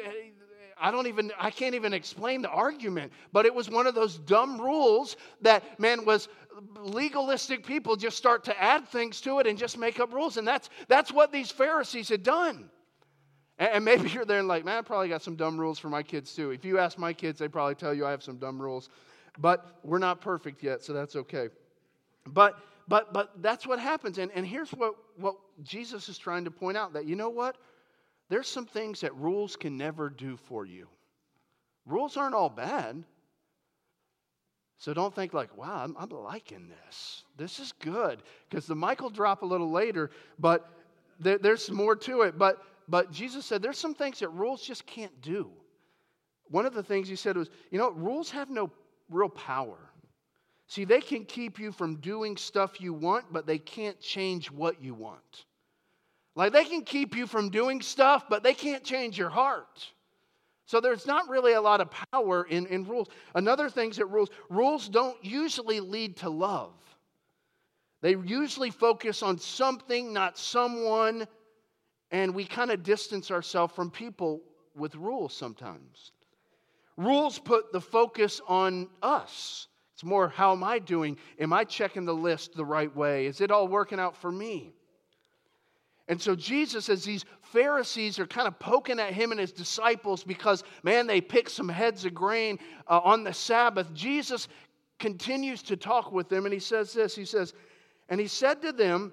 I 0.81 0.91
don't 0.91 1.07
even 1.07 1.33
I 1.39 1.51
can't 1.51 1.75
even 1.75 1.93
explain 1.93 2.43
the 2.43 2.51
argument, 2.51 3.13
but 3.33 3.47
it 3.47 3.55
was 3.55 3.71
one 3.71 3.87
of 3.87 3.95
those 3.95 4.19
dumb 4.19 4.61
rules 4.61 5.17
that 5.43 5.79
man 5.81 6.05
was 6.05 6.29
legalistic 6.77 7.65
people 7.65 7.95
just 7.95 8.17
start 8.17 8.45
to 8.45 8.63
add 8.63 8.89
things 8.89 9.21
to 9.21 9.39
it 9.39 9.47
and 9.47 9.57
just 9.57 9.79
make 9.79 10.01
up 10.01 10.13
rules 10.13 10.39
and 10.39 10.49
that's 10.49 10.69
that's 10.89 11.13
what 11.13 11.31
these 11.31 11.51
Pharisees 11.51 12.09
had 12.09 12.23
done. 12.23 12.69
And 13.59 13.85
maybe 13.85 14.09
you're 14.11 14.25
there 14.25 14.39
and 14.39 14.47
like, 14.47 14.65
man, 14.65 14.79
I 14.79 14.83
probably 14.83 15.09
got 15.09 15.23
some 15.23 15.35
dumb 15.35 15.59
rules 15.59 15.79
for 15.79 15.89
my 15.89 16.03
kids 16.03 16.33
too. 16.35 16.51
If 16.53 16.65
you 16.65 16.79
ask 16.79 16.97
my 16.97 17.13
kids, 17.13 17.41
they 17.41 17.49
probably 17.49 17.75
tell 17.75 17.93
you 17.93 18.07
I 18.07 18.11
have 18.11 18.23
some 18.23 18.37
dumb 18.37 18.61
rules. 18.61 18.89
But 19.39 19.79
we're 19.83 19.99
not 19.99 20.21
perfect 20.21 20.63
yet, 20.63 20.83
so 20.83 20.93
that's 20.93 21.17
okay. 21.17 21.49
But 22.27 22.59
but 22.87 23.13
but 23.13 23.43
that's 23.43 23.67
what 23.67 23.79
happens. 23.79 24.19
And, 24.19 24.31
and 24.35 24.47
here's 24.47 24.71
what, 24.71 24.95
what 25.17 25.37
Jesus 25.63 26.09
is 26.09 26.19
trying 26.19 26.45
to 26.45 26.51
point 26.51 26.77
out 26.77 26.93
that 26.95 27.05
you 27.07 27.17
know 27.17 27.31
what? 27.31 27.57
There's 28.29 28.49
some 28.49 28.67
things 28.67 29.01
that 29.01 29.15
rules 29.15 29.57
can 29.57 29.77
never 29.77 30.11
do 30.11 30.37
for 30.37 30.65
you. 30.65 30.87
Rules 31.87 32.17
aren't 32.17 32.35
all 32.35 32.51
bad. 32.51 33.03
So 34.77 34.95
don't 34.95 35.15
think 35.15 35.35
like, 35.35 35.57
wow, 35.57 35.83
I'm, 35.83 35.97
I'm 35.99 36.11
liking 36.11 36.69
this. 36.69 37.25
This 37.37 37.59
is 37.59 37.73
good. 37.81 38.23
Because 38.49 38.67
the 38.67 38.77
mic 38.77 39.01
will 39.01 39.11
drop 39.11 39.43
a 39.43 39.47
little 39.47 39.71
later, 39.71 40.11
but 40.39 40.71
there, 41.19 41.39
there's 41.39 41.71
more 41.71 41.97
to 41.97 42.23
it. 42.23 42.39
But 42.39 42.63
but 42.89 43.13
Jesus 43.13 43.45
said 43.45 43.63
there's 43.63 43.79
some 43.79 43.95
things 43.95 44.21
that 44.21 44.29
rules 44.31 44.63
just 44.63 44.87
can't 44.87 45.21
do. 45.21 45.51
One 46.51 46.65
of 46.65 46.75
the 46.75 46.83
things 46.83 47.09
he 47.09 47.17
said 47.17 47.37
was, 47.37 47.51
you 47.71 47.79
know, 47.79 47.91
rules 47.91 48.31
have 48.31 48.49
no 48.49 48.71
real 49.11 49.29
power. 49.29 49.79
See, 50.67 50.85
they 50.85 51.01
can 51.01 51.25
keep 51.25 51.59
you 51.59 51.73
from 51.73 51.97
doing 51.97 52.37
stuff 52.37 52.81
you 52.81 52.93
want, 52.93 53.27
but 53.33 53.47
they 53.47 53.59
can't 53.59 54.01
change 54.01 54.51
what 54.51 54.83
you 54.83 54.95
want. 54.95 55.45
Like 56.35 56.53
they 56.53 56.65
can 56.65 56.83
keep 56.83 57.17
you 57.17 57.27
from 57.27 57.51
doing 57.51 57.83
stuff, 57.83 58.25
but 58.29 58.43
they 58.43 58.55
can't 58.55 58.85
change 58.85 59.19
your 59.19 59.31
heart. 59.31 59.87
So 60.67 60.81
there's 60.81 61.07
not 61.07 61.29
really 61.29 61.55
a 61.55 61.61
lot 61.61 61.81
of 61.81 61.91
power 62.13 62.45
in, 62.45 62.67
in 62.67 62.85
rules. 62.85 63.09
Another 63.35 63.71
thing 63.71 63.91
that 63.91 64.07
rules, 64.07 64.29
rules 64.51 64.89
don't 64.89 65.17
usually 65.25 65.81
lead 65.81 66.19
to 66.19 66.29
love. 66.29 66.75
They 68.03 68.11
usually 68.11 68.71
focus 68.71 69.23
on 69.23 69.39
something, 69.39 70.13
not 70.13 70.39
someone, 70.39 71.27
and 72.11 72.35
we 72.35 72.45
kind 72.45 72.71
of 72.71 72.83
distance 72.83 73.31
ourselves 73.31 73.75
from 73.75 73.91
people 73.91 74.41
with 74.75 74.95
rules 74.95 75.35
sometimes. 75.35 76.13
Rules 76.97 77.39
put 77.39 77.73
the 77.73 77.81
focus 77.81 78.41
on 78.49 78.89
us. 79.03 79.69
It's 79.95 80.05
more, 80.05 80.29
how 80.29 80.53
am 80.53 80.63
I 80.63 80.79
doing? 80.79 81.17
Am 81.39 81.53
I 81.53 81.65
checking 81.65 82.05
the 82.05 82.15
list 82.15 82.55
the 82.55 82.65
right 82.65 82.95
way? 82.95 83.27
Is 83.27 83.41
it 83.41 83.51
all 83.51 83.69
working 83.69 83.99
out 83.99 84.17
for 84.17 84.31
me? 84.31 84.73
And 86.09 86.21
so 86.21 86.35
Jesus, 86.35 86.89
as 86.89 87.05
these 87.05 87.25
Pharisees 87.43 88.19
are 88.19 88.27
kind 88.27 88.49
of 88.49 88.59
poking 88.59 88.99
at 88.99 89.13
him 89.13 89.31
and 89.31 89.41
his 89.41 89.53
disciples 89.53 90.25
because, 90.25 90.65
man, 90.83 91.07
they 91.07 91.21
picked 91.21 91.51
some 91.51 91.69
heads 91.69 92.05
of 92.05 92.15
grain 92.15 92.59
uh, 92.87 93.01
on 93.05 93.25
the 93.25 93.33
Sabbath, 93.33 93.93
Jesus 93.93 94.49
continues 94.99 95.63
to 95.65 95.77
talk 95.77 96.11
with 96.11 96.29
them 96.29 96.47
and 96.47 96.53
he 96.53 96.61
says 96.61 96.93
this 96.93 97.15
He 97.15 97.25
says, 97.25 97.53
And 98.09 98.19
he 98.19 98.27
said 98.27 98.63
to 98.63 98.73
them, 98.73 99.13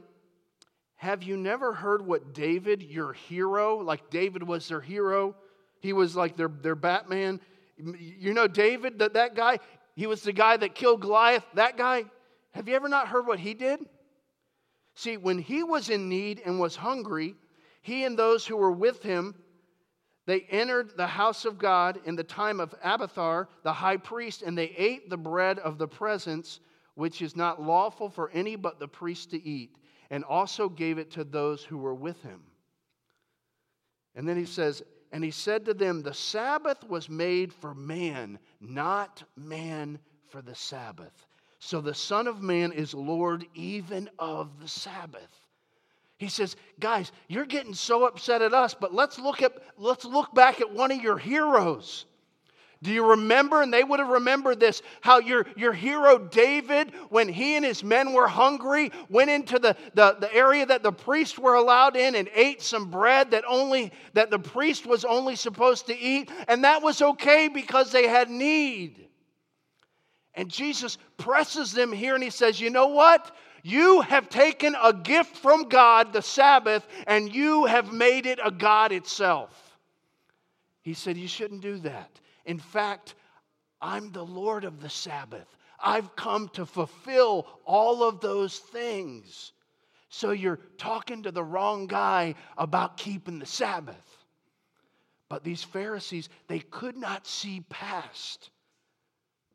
have 0.98 1.24
you 1.24 1.38
never 1.38 1.74
heard 1.74 2.06
what 2.06 2.34
David, 2.34 2.82
your 2.82 3.14
hero, 3.14 3.78
like 3.78 4.10
David 4.10 4.44
was 4.44 4.68
their 4.68 4.82
hero? 4.82 5.36
He 5.82 5.94
was 5.94 6.16
like 6.16 6.38
their, 6.38 6.48
their 6.48 6.76
Batman. 6.76 7.42
You 7.78 8.34
know, 8.34 8.48
David, 8.48 9.00
that, 9.00 9.14
that 9.14 9.36
guy, 9.36 9.60
he 9.96 10.08
was 10.08 10.22
the 10.22 10.32
guy 10.32 10.56
that 10.58 10.74
killed 10.74 11.02
Goliath. 11.02 11.46
That 11.54 11.78
guy, 11.78 12.06
have 12.52 12.68
you 12.68 12.76
ever 12.76 12.88
not 12.88 13.10
heard 13.10 13.28
what 13.28 13.40
he 13.40 13.54
did? 13.54 13.82
See, 14.96 15.18
when 15.18 15.38
he 15.38 15.64
was 15.64 15.90
in 15.90 16.08
need 16.08 16.42
and 16.46 16.60
was 16.60 16.78
hungry, 16.78 17.36
he 17.82 18.06
and 18.06 18.18
those 18.18 18.48
who 18.48 18.56
were 18.56 18.72
with 18.72 19.04
him, 19.04 19.36
they 20.26 20.42
entered 20.50 20.96
the 20.96 21.06
house 21.06 21.44
of 21.44 21.60
God 21.60 22.00
in 22.06 22.16
the 22.16 22.24
time 22.24 22.62
of 22.62 22.74
Abiathar, 22.82 23.50
the 23.64 23.74
high 23.74 23.98
priest, 23.98 24.42
and 24.42 24.58
they 24.58 24.74
ate 24.78 25.10
the 25.10 25.18
bread 25.18 25.60
of 25.60 25.78
the 25.78 25.88
presence, 25.88 26.62
which 26.96 27.22
is 27.22 27.36
not 27.36 27.62
lawful 27.62 28.10
for 28.10 28.32
any 28.32 28.56
but 28.56 28.80
the 28.80 28.88
priest 28.88 29.32
to 29.32 29.48
eat 29.48 29.78
and 30.10 30.24
also 30.24 30.70
gave 30.70 30.98
it 30.98 31.12
to 31.12 31.24
those 31.24 31.64
who 31.64 31.78
were 31.78 31.96
with 31.96 32.22
him. 32.22 32.42
And 34.16 34.28
then 34.28 34.38
he 34.38 34.46
says, 34.46 34.84
And 35.12 35.24
he 35.24 35.32
said 35.32 35.66
to 35.66 35.74
them, 35.74 36.02
The 36.02 36.14
Sabbath 36.14 36.84
was 36.84 37.10
made 37.10 37.54
for 37.54 37.74
man, 37.74 38.40
not 38.60 39.24
man 39.36 40.00
for 40.30 40.42
the 40.42 40.56
Sabbath. 40.56 41.26
So 41.60 41.82
the 41.82 41.94
Son 41.94 42.28
of 42.28 42.42
Man 42.42 42.72
is 42.72 42.94
Lord 42.94 43.46
even 43.56 44.10
of 44.20 44.60
the 44.60 44.68
Sabbath. 44.68 45.46
He 46.18 46.28
says, 46.30 46.56
guys, 46.80 47.12
you're 47.28 47.46
getting 47.46 47.74
so 47.74 48.06
upset 48.06 48.42
at 48.42 48.54
us, 48.54 48.74
but 48.74 48.94
let's 48.94 49.20
look 49.20 49.42
at 49.42 49.54
let's 49.78 50.06
look 50.06 50.34
back 50.34 50.62
at 50.62 50.72
one 50.72 50.92
of 50.92 51.02
your 51.02 51.18
heroes. 51.18 52.06
Do 52.86 52.94
you 52.94 53.04
remember? 53.04 53.64
And 53.64 53.74
they 53.74 53.84
would 53.84 54.00
have 54.00 54.10
remembered 54.10 54.60
this 54.60 54.84
how 55.02 55.18
your, 55.18 55.48
your 55.58 55.74
hero 55.74 56.20
David, 56.20 56.92
when 57.10 57.28
he 57.28 57.56
and 57.56 57.66
his 57.66 57.84
men 57.84 58.14
were 58.14 58.28
hungry, 58.28 58.92
went 59.10 59.32
into 59.32 59.58
the, 59.58 59.76
the, 59.96 60.18
the 60.20 60.32
area 60.32 60.68
that 60.68 60.84
the 60.84 60.92
priests 60.92 61.40
were 61.40 61.56
allowed 61.56 61.96
in 61.96 62.14
and 62.14 62.30
ate 62.36 62.62
some 62.62 62.92
bread 62.92 63.32
that 63.32 63.44
only 63.48 63.92
that 64.14 64.30
the 64.30 64.38
priest 64.38 64.86
was 64.86 65.04
only 65.04 65.36
supposed 65.36 65.88
to 65.88 65.98
eat. 65.98 66.30
And 66.48 66.64
that 66.64 66.84
was 66.84 67.02
okay 67.02 67.48
because 67.48 67.92
they 67.92 68.08
had 68.08 68.30
need. 68.30 69.08
And 70.36 70.48
Jesus 70.48 71.00
presses 71.18 71.72
them 71.72 71.92
here 71.92 72.14
and 72.14 72.24
he 72.24 72.30
says, 72.30 72.62
You 72.62 72.70
know 72.70 72.90
what? 72.90 73.36
You 73.64 74.02
have 74.02 74.30
taken 74.30 74.76
a 74.80 74.94
gift 74.94 75.38
from 75.38 75.70
God, 75.70 76.14
the 76.14 76.22
Sabbath, 76.22 76.88
and 77.08 77.34
you 77.34 77.66
have 77.66 77.92
made 77.92 78.28
it 78.28 78.38
a 78.44 78.52
God 78.52 78.92
itself. 78.92 79.80
He 80.84 80.94
said, 80.94 81.18
You 81.18 81.28
shouldn't 81.28 81.62
do 81.62 81.80
that. 81.80 82.12
In 82.46 82.60
fact, 82.60 83.16
I'm 83.82 84.12
the 84.12 84.26
Lord 84.26 84.64
of 84.64 84.82
the 84.82 84.90
Sabbath. 84.90 85.48
I've 85.80 86.16
come 86.16 86.50
to 86.50 86.66
fulfill 86.66 87.48
all 87.66 88.04
of 88.04 88.22
those 88.22 88.58
things. 88.58 89.52
So 90.10 90.32
you're 90.32 90.60
talking 90.78 91.24
to 91.24 91.32
the 91.32 91.44
wrong 91.44 91.88
guy 91.88 92.36
about 92.58 92.98
keeping 92.98 93.40
the 93.40 93.46
Sabbath. 93.46 94.26
But 95.28 95.44
these 95.44 95.64
Pharisees, 95.64 96.30
they 96.48 96.60
could 96.60 96.96
not 96.96 97.28
see 97.28 97.66
past 97.70 98.52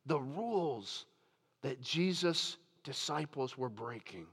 the 0.07 0.20
rules 0.20 1.07
that 1.62 1.81
Jesus' 1.81 2.57
disciples 2.85 3.57
were 3.57 3.68
breaking. 3.68 4.26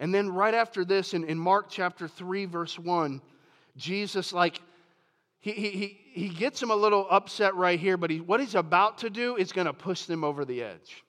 And 0.00 0.12
then, 0.12 0.30
right 0.30 0.54
after 0.54 0.84
this, 0.84 1.14
in, 1.14 1.24
in 1.24 1.38
Mark 1.38 1.66
chapter 1.70 2.08
3, 2.08 2.46
verse 2.46 2.78
1, 2.78 3.20
Jesus, 3.76 4.32
like, 4.32 4.60
he, 5.52 5.70
he, 5.70 5.98
he 6.14 6.28
gets 6.30 6.58
them 6.58 6.70
a 6.70 6.74
little 6.74 7.06
upset 7.10 7.54
right 7.54 7.78
here, 7.78 7.98
but 7.98 8.08
he, 8.08 8.18
what 8.18 8.40
he's 8.40 8.54
about 8.54 8.96
to 8.98 9.10
do 9.10 9.36
is 9.36 9.52
going 9.52 9.66
to 9.66 9.74
push 9.74 10.04
them 10.04 10.24
over 10.24 10.46
the 10.46 10.62
edge. 10.62 11.04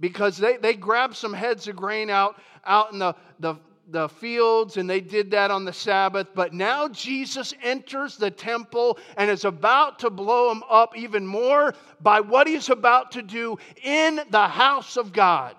Because 0.00 0.36
they, 0.36 0.58
they 0.58 0.74
grab 0.74 1.16
some 1.16 1.32
heads 1.32 1.66
of 1.66 1.74
grain 1.74 2.10
out, 2.10 2.38
out 2.66 2.92
in 2.92 2.98
the, 2.98 3.14
the, 3.40 3.54
the 3.88 4.10
fields 4.10 4.76
and 4.76 4.90
they 4.90 5.00
did 5.00 5.30
that 5.30 5.50
on 5.50 5.64
the 5.64 5.72
Sabbath. 5.72 6.28
But 6.34 6.52
now 6.52 6.88
Jesus 6.88 7.54
enters 7.62 8.18
the 8.18 8.30
temple 8.30 8.98
and 9.16 9.30
is 9.30 9.46
about 9.46 9.98
to 10.00 10.10
blow 10.10 10.50
them 10.50 10.62
up 10.68 10.94
even 10.94 11.26
more 11.26 11.72
by 12.02 12.20
what 12.20 12.46
he's 12.46 12.68
about 12.68 13.12
to 13.12 13.22
do 13.22 13.56
in 13.82 14.20
the 14.28 14.46
house 14.46 14.98
of 14.98 15.10
God. 15.10 15.56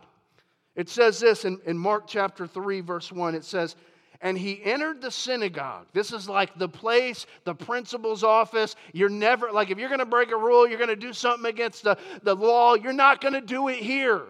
It 0.75 0.89
says 0.89 1.19
this 1.19 1.43
in, 1.43 1.59
in 1.65 1.75
Mark 1.75 2.03
chapter 2.05 2.45
3, 2.45 2.81
verse 2.81 3.11
1. 3.11 3.33
It 3.33 3.45
says, 3.45 3.75
and 4.25 4.35
he 4.35 4.59
entered 4.63 5.03
the 5.03 5.11
synagogue. 5.11 5.85
This 5.93 6.11
is 6.11 6.27
like 6.27 6.57
the 6.57 6.67
place, 6.67 7.27
the 7.43 7.53
principal's 7.53 8.23
office. 8.23 8.75
You're 8.91 9.07
never, 9.07 9.51
like, 9.51 9.69
if 9.69 9.77
you're 9.77 9.87
going 9.87 9.99
to 9.99 10.05
break 10.05 10.31
a 10.31 10.35
rule, 10.35 10.67
you're 10.67 10.79
going 10.79 10.89
to 10.89 10.95
do 10.95 11.13
something 11.13 11.47
against 11.47 11.83
the, 11.83 11.95
the 12.23 12.35
law, 12.35 12.73
you're 12.73 12.91
not 12.91 13.21
going 13.21 13.35
to 13.35 13.41
do 13.41 13.67
it 13.67 13.77
here. 13.77 14.23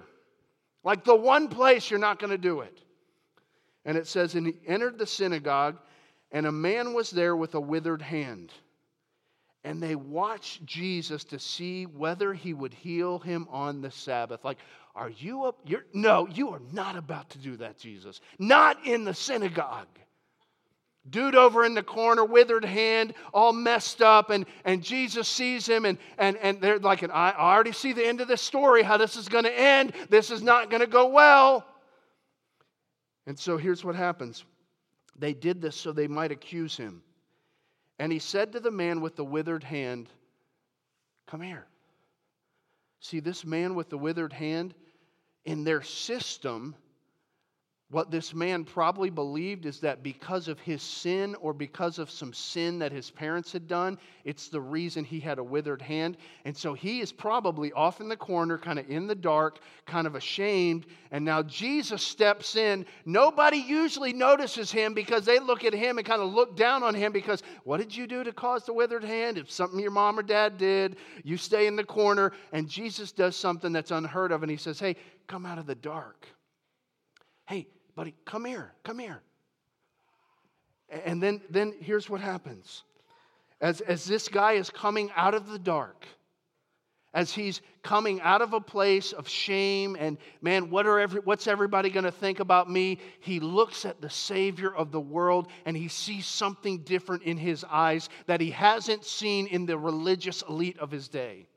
Like 0.84 1.06
the 1.06 1.16
one 1.16 1.48
place 1.48 1.90
you're 1.90 1.98
not 1.98 2.20
going 2.20 2.32
to 2.32 2.38
do 2.38 2.60
it. 2.60 2.78
And 3.86 3.98
it 3.98 4.06
says, 4.06 4.36
And 4.36 4.48
he 4.48 4.58
entered 4.68 4.98
the 4.98 5.08
synagogue, 5.08 5.78
and 6.30 6.46
a 6.46 6.52
man 6.52 6.94
was 6.94 7.10
there 7.10 7.38
with 7.38 7.56
a 7.56 7.62
withered 7.62 8.02
hand. 8.02 8.52
And 9.64 9.82
they 9.82 9.96
watched 9.96 10.66
Jesus 10.66 11.24
to 11.24 11.40
see 11.40 11.86
whether 11.86 12.34
he 12.34 12.54
would 12.54 12.74
heal 12.74 13.20
him 13.20 13.48
on 13.50 13.80
the 13.80 13.92
Sabbath. 13.92 14.44
Like, 14.44 14.58
are 14.96 15.10
you 15.10 15.44
up? 15.44 15.58
You're, 15.66 15.86
no, 15.94 16.28
you 16.28 16.50
are 16.52 16.62
not 16.72 16.96
about 16.96 17.30
to 17.32 17.38
do 17.38 17.58
that, 17.58 17.78
Jesus. 17.78 18.22
Not 18.40 18.86
in 18.86 19.04
the 19.04 19.14
synagogue. 19.14 19.88
Dude 21.08 21.36
over 21.36 21.66
in 21.66 21.76
the 21.76 21.84
corner, 21.84 22.26
withered 22.26 22.66
hand, 22.66 23.14
all 23.32 23.54
messed 23.54 24.02
up, 24.02 24.32
and, 24.32 24.46
and 24.64 24.82
Jesus 24.82 25.28
sees 25.28 25.68
him, 25.68 25.86
and, 25.86 26.00
and, 26.18 26.38
and 26.38 26.60
they're 26.62 26.80
like, 26.80 27.04
I 27.04 27.34
already 27.38 27.74
see 27.74 27.94
the 27.94 28.06
end 28.06 28.22
of 28.22 28.28
this 28.28 28.42
story, 28.42 28.82
how 28.82 28.98
this 28.98 29.16
is 29.16 29.30
going 29.30 29.44
to 29.44 29.60
end. 29.60 29.94
This 30.10 30.32
is 30.32 30.42
not 30.42 30.72
going 30.72 30.82
to 30.82 30.88
go 30.88 31.08
well. 31.08 31.64
And 33.28 33.38
so 33.38 33.58
here's 33.58 33.84
what 33.84 33.96
happens 33.96 34.46
they 35.18 35.34
did 35.34 35.62
this 35.62 35.76
so 35.76 35.92
they 35.92 36.08
might 36.08 36.32
accuse 36.32 36.76
him. 36.76 37.04
And 38.00 38.12
he 38.12 38.20
said 38.20 38.54
to 38.54 38.60
the 38.60 38.72
man 38.72 39.02
with 39.02 39.16
the 39.16 39.24
withered 39.24 39.64
hand, 39.64 40.10
Come 41.28 41.42
here. 41.42 41.66
See, 43.00 43.20
this 43.20 43.46
man 43.46 43.76
with 43.76 43.90
the 43.90 43.98
withered 43.98 44.34
hand, 44.34 44.74
in 45.46 45.64
their 45.64 45.82
system, 45.82 46.76
what 47.91 48.10
this 48.10 48.34
man 48.34 48.65
probably 48.65 49.12
believed 49.12 49.67
is 49.67 49.80
that 49.82 50.02
because 50.02 50.48
of 50.48 50.60
his 50.60 50.82
sin 50.82 51.36
or 51.36 51.54
because 51.54 52.00
of 52.00 52.10
some 52.10 52.34
sin 52.34 52.80
that 52.80 52.91
his 52.91 53.12
parents 53.12 53.52
had 53.52 53.67
done, 53.67 54.00
it's 54.24 54.48
the 54.48 54.60
reason 54.60 55.04
he 55.04 55.19
had 55.19 55.38
a 55.38 55.43
withered 55.43 55.84
hand. 55.84 56.17
And 56.45 56.58
so 56.58 56.74
he 56.74 57.00
is 57.00 57.12
probably 57.12 57.71
off 57.74 58.02
in 58.02 58.10
the 58.10 58.17
corner, 58.17 58.58
kind 58.58 58.80
of 58.80 58.89
in 58.89 59.06
the 59.06 59.13
dark, 59.13 59.60
kind 59.86 60.08
of 60.08 60.15
ashamed. 60.15 60.88
And 61.12 61.24
now 61.24 61.43
Jesus 61.43 62.02
steps 62.02 62.56
in. 62.56 62.88
Nobody 63.06 63.58
usually 63.58 64.13
notices 64.13 64.71
him 64.71 64.95
because 64.95 65.24
they 65.24 65.38
look 65.38 65.63
at 65.63 65.74
him 65.74 66.00
and 66.00 66.08
kind 66.08 66.24
of 66.24 66.34
look 66.34 66.58
down 66.58 66.82
on 66.82 66.95
him 66.95 67.12
because 67.12 67.43
what 67.65 67.78
did 67.78 67.95
you 67.95 68.08
do 68.08 68.24
to 68.24 68.34
cause 68.34 68.65
the 68.65 68.74
withered 68.74 69.04
hand? 69.04 69.38
If 69.38 69.52
something 69.52 69.80
your 69.80 69.91
mom 69.91 70.17
or 70.17 70.24
dad 70.24 70.58
did, 70.58 70.95
you 71.24 71.38
stay 71.38 71.67
in 71.67 71.76
the 71.76 71.84
corner. 71.84 72.32
And 72.52 72.67
Jesus 72.67 73.12
does 73.12 73.36
something 73.36 73.71
that's 73.71 73.91
unheard 73.91 74.32
of. 74.32 74.41
And 74.41 74.50
he 74.50 74.58
says, 74.58 74.80
Hey, 74.80 74.95
come 75.28 75.45
out 75.45 75.60
of 75.60 75.67
the 75.67 75.76
dark. 75.76 76.28
Hey, 77.48 77.67
buddy, 77.96 78.14
come 78.26 78.46
here, 78.46 78.74
come 78.84 79.00
here. 79.00 79.22
And 80.90 81.22
then, 81.22 81.42
then 81.50 81.74
here's 81.80 82.10
what 82.10 82.22
happens. 82.22 82.84
As, 83.62 83.82
as 83.82 84.06
this 84.06 84.28
guy 84.28 84.54
is 84.54 84.70
coming 84.70 85.10
out 85.16 85.34
of 85.34 85.48
the 85.48 85.58
dark, 85.58 86.06
as 87.16 87.32
he's 87.32 87.62
coming 87.82 88.20
out 88.20 88.42
of 88.42 88.52
a 88.52 88.60
place 88.60 89.14
of 89.14 89.28
shame 89.28 89.96
and 89.98 90.18
man, 90.42 90.70
what 90.70 90.86
are 90.86 91.00
every, 91.00 91.22
what's 91.22 91.48
everybody 91.48 91.90
going 91.90 92.04
to 92.04 92.12
think 92.12 92.42
about 92.42 92.70
me? 92.70 93.00
He 93.22 93.40
looks 93.40 93.86
at 93.86 94.02
the 94.02 94.10
Savior 94.10 94.76
of 94.76 94.92
the 94.92 95.00
world 95.00 95.48
and 95.66 95.78
he 95.78 95.88
sees 95.88 96.26
something 96.26 96.80
different 96.80 97.24
in 97.24 97.38
his 97.38 97.64
eyes 97.70 98.10
that 98.26 98.42
he 98.42 98.52
hasn't 98.52 99.06
seen 99.06 99.48
in 99.48 99.66
the 99.66 99.78
religious 99.78 100.44
elite 100.50 100.78
of 100.78 100.92
his 100.92 101.08
day. 101.08 101.48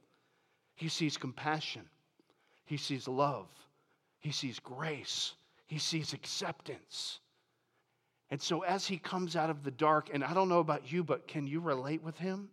He 0.76 0.88
sees 0.88 1.16
compassion, 1.16 1.82
he 2.64 2.76
sees 2.76 3.08
love, 3.08 3.48
he 4.20 4.30
sees 4.30 4.60
grace, 4.60 5.34
he 5.68 5.78
sees 5.78 6.14
acceptance. 6.14 7.20
And 8.30 8.42
so, 8.42 8.62
as 8.62 8.86
he 8.86 8.98
comes 8.98 9.36
out 9.36 9.50
of 9.50 9.62
the 9.62 9.70
dark, 9.70 10.10
and 10.12 10.24
I 10.24 10.34
don't 10.34 10.48
know 10.48 10.58
about 10.58 10.90
you, 10.90 11.04
but 11.04 11.28
can 11.28 11.46
you 11.46 11.60
relate 11.60 12.02
with 12.02 12.18
him? 12.18 12.48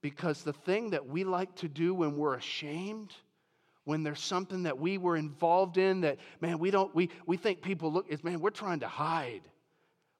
Because 0.00 0.42
the 0.42 0.52
thing 0.52 0.90
that 0.90 1.06
we 1.06 1.24
like 1.24 1.54
to 1.56 1.68
do 1.68 1.94
when 1.94 2.16
we're 2.16 2.34
ashamed, 2.34 3.12
when 3.84 4.02
there's 4.02 4.20
something 4.20 4.64
that 4.64 4.78
we 4.78 4.98
were 4.98 5.16
involved 5.16 5.76
in 5.76 6.00
that, 6.02 6.18
man, 6.40 6.58
we 6.58 6.70
don't, 6.70 6.94
we, 6.94 7.10
we 7.26 7.36
think 7.36 7.60
people 7.60 7.92
look, 7.92 8.06
is 8.08 8.22
man, 8.24 8.40
we're 8.40 8.50
trying 8.50 8.80
to 8.80 8.88
hide. 8.88 9.42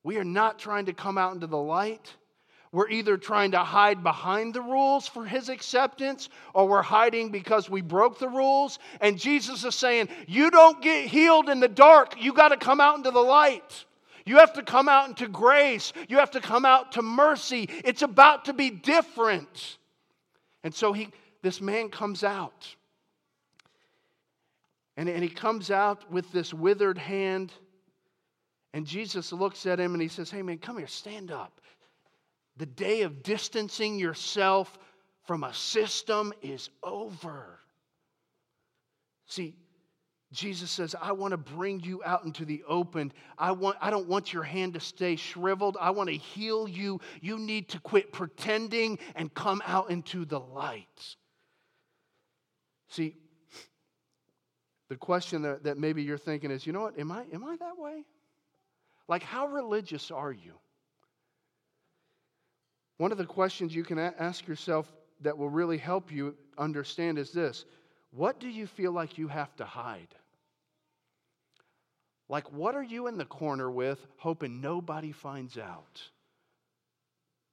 We 0.03 0.19
are 0.19 0.25
not 0.25 0.59
trying 0.59 0.87
to 0.87 0.93
come 0.93 1.19
out 1.19 1.35
into 1.35 1.47
the 1.47 1.57
light. 1.57 2.15
We're 2.75 2.89
either 2.89 3.17
trying 3.17 3.53
to 3.53 3.61
hide 3.61 4.03
behind 4.03 4.53
the 4.53 4.61
rules 4.61 5.07
for 5.07 5.25
his 5.25 5.49
acceptance 5.49 6.29
or 6.55 6.67
we're 6.67 6.83
hiding 6.83 7.31
because 7.31 7.71
we 7.71 7.83
broke 7.83 8.19
the 8.19 8.29
rules. 8.29 8.81
And 9.01 9.17
Jesus 9.17 9.63
is 9.63 9.77
saying, 9.77 10.09
You 10.27 10.51
don't 10.51 10.83
get 10.83 11.07
healed 11.07 11.49
in 11.49 11.61
the 11.61 11.69
dark. 11.69 12.21
You 12.21 12.33
got 12.33 12.49
to 12.49 12.57
come 12.57 12.81
out 12.81 12.97
into 12.97 13.13
the 13.13 13.21
light. 13.21 13.85
You 14.27 14.39
have 14.39 14.55
to 14.55 14.63
come 14.65 14.89
out 14.89 15.09
into 15.09 15.29
grace. 15.29 15.93
You 16.09 16.19
have 16.19 16.33
to 16.33 16.41
come 16.41 16.65
out 16.65 16.91
to 16.93 17.03
mercy. 17.03 17.71
It's 17.85 18.03
about 18.03 18.47
to 18.47 18.53
be 18.53 18.71
different. 18.71 19.79
And 20.65 20.75
so 20.75 20.93
he, 20.93 21.11
this 21.43 21.61
man 21.61 21.91
comes 21.91 22.25
out. 22.25 22.75
And, 24.97 25.09
and 25.09 25.23
he 25.23 25.31
comes 25.31 25.71
out 25.71 26.11
with 26.11 26.33
this 26.33 26.53
withered 26.53 26.99
hand. 26.99 27.53
And 28.73 28.85
Jesus 28.85 29.33
looks 29.33 29.65
at 29.65 29.79
him 29.79 29.93
and 29.93 30.03
he 30.03 30.09
says, 30.09 30.29
Hey, 30.29 30.43
man, 30.43 30.59
come 30.59 30.77
here, 30.77 30.89
stand 30.89 31.31
up. 31.31 31.61
The 32.57 32.67
day 32.67 33.03
of 33.03 33.23
distancing 33.23 33.99
yourself 33.99 34.79
from 35.27 35.45
a 35.45 35.53
system 35.53 36.33
is 36.43 36.71
over. 36.83 37.59
See, 39.27 39.57
Jesus 40.33 40.71
says, 40.71 40.95
I 41.01 41.13
want 41.13 41.31
to 41.31 41.37
bring 41.37 41.81
you 41.81 42.03
out 42.05 42.25
into 42.25 42.45
the 42.45 42.63
open. 42.69 43.13
I, 43.39 43.53
want, 43.53 43.77
I 43.81 43.91
don't 43.91 44.09
want 44.09 44.33
your 44.33 44.43
hand 44.43 44.75
to 44.75 44.81
stay 44.81 45.17
shriveled. 45.17 45.77
I 45.81 45.91
want 45.91 46.11
to 46.11 46.17
heal 46.17 46.69
you. 46.69 47.01
You 47.21 47.39
need 47.39 47.69
to 47.71 47.81
quit 47.81 48.13
pretending 48.13 48.99
and 49.15 49.33
come 49.33 49.63
out 49.65 49.91
into 49.91 50.25
the 50.25 50.41
light. 50.41 51.17
See, 52.89 53.17
the 54.89 54.97
question 54.97 55.43
that, 55.43 55.65
that 55.65 55.79
maybe 55.79 56.03
you're 56.03 56.19
thinking 56.19 56.51
is, 56.51 56.67
you 56.67 56.73
know 56.73 56.83
what, 56.83 56.99
am 56.99 57.11
I, 57.11 57.25
am 57.33 57.45
I 57.45 57.57
that 57.57 57.79
way? 57.79 58.05
Like, 59.09 59.23
how 59.23 59.47
religious 59.47 60.11
are 60.11 60.33
you? 60.33 60.55
One 62.97 63.13
of 63.13 63.19
the 63.19 63.27
questions 63.27 63.75
you 63.75 63.85
can 63.85 63.99
ask 63.99 64.47
yourself 64.47 64.93
that 65.21 65.37
will 65.37 65.49
really 65.49 65.79
help 65.79 66.13
you 66.13 66.37
understand 66.59 67.19
is 67.19 67.33
this 67.33 67.65
What 68.11 68.39
do 68.39 68.49
you 68.49 68.67
feel 68.67 68.93
like 68.93 69.19
you 69.19 69.29
have 69.29 69.55
to 69.57 69.65
hide? 69.65 70.15
Like, 72.29 72.51
what 72.53 72.75
are 72.75 72.83
you 72.83 73.07
in 73.07 73.19
the 73.19 73.25
corner 73.25 73.71
with, 73.71 74.07
hoping 74.17 74.61
nobody 74.61 75.13
finds 75.13 75.59
out? 75.59 76.03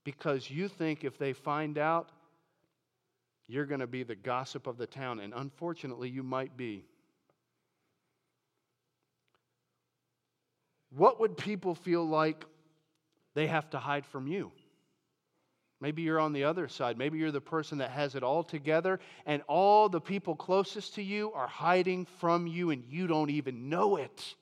Because 0.03 0.49
you 0.49 0.67
think 0.67 1.03
if 1.03 1.17
they 1.17 1.33
find 1.33 1.77
out, 1.77 2.09
you're 3.47 3.65
going 3.65 3.81
to 3.81 3.87
be 3.87 4.03
the 4.03 4.15
gossip 4.15 4.67
of 4.67 4.77
the 4.77 4.87
town, 4.87 5.19
and 5.19 5.33
unfortunately, 5.35 6.09
you 6.09 6.23
might 6.23 6.55
be. 6.55 6.85
What 10.95 11.19
would 11.19 11.37
people 11.37 11.75
feel 11.75 12.05
like 12.05 12.45
they 13.33 13.47
have 13.47 13.69
to 13.71 13.77
hide 13.77 14.05
from 14.05 14.27
you? 14.27 14.51
Maybe 15.81 16.03
you're 16.03 16.19
on 16.19 16.31
the 16.31 16.43
other 16.43 16.67
side. 16.67 16.97
Maybe 16.97 17.17
you're 17.17 17.31
the 17.31 17.41
person 17.41 17.79
that 17.79 17.89
has 17.89 18.13
it 18.13 18.21
all 18.21 18.43
together, 18.43 18.99
and 19.25 19.41
all 19.47 19.89
the 19.89 19.99
people 19.99 20.35
closest 20.35 20.95
to 20.95 21.03
you 21.03 21.31
are 21.33 21.47
hiding 21.47 22.05
from 22.19 22.45
you, 22.45 22.69
and 22.69 22.83
you 22.87 23.07
don't 23.07 23.31
even 23.31 23.67
know 23.67 23.97
it. 23.97 24.35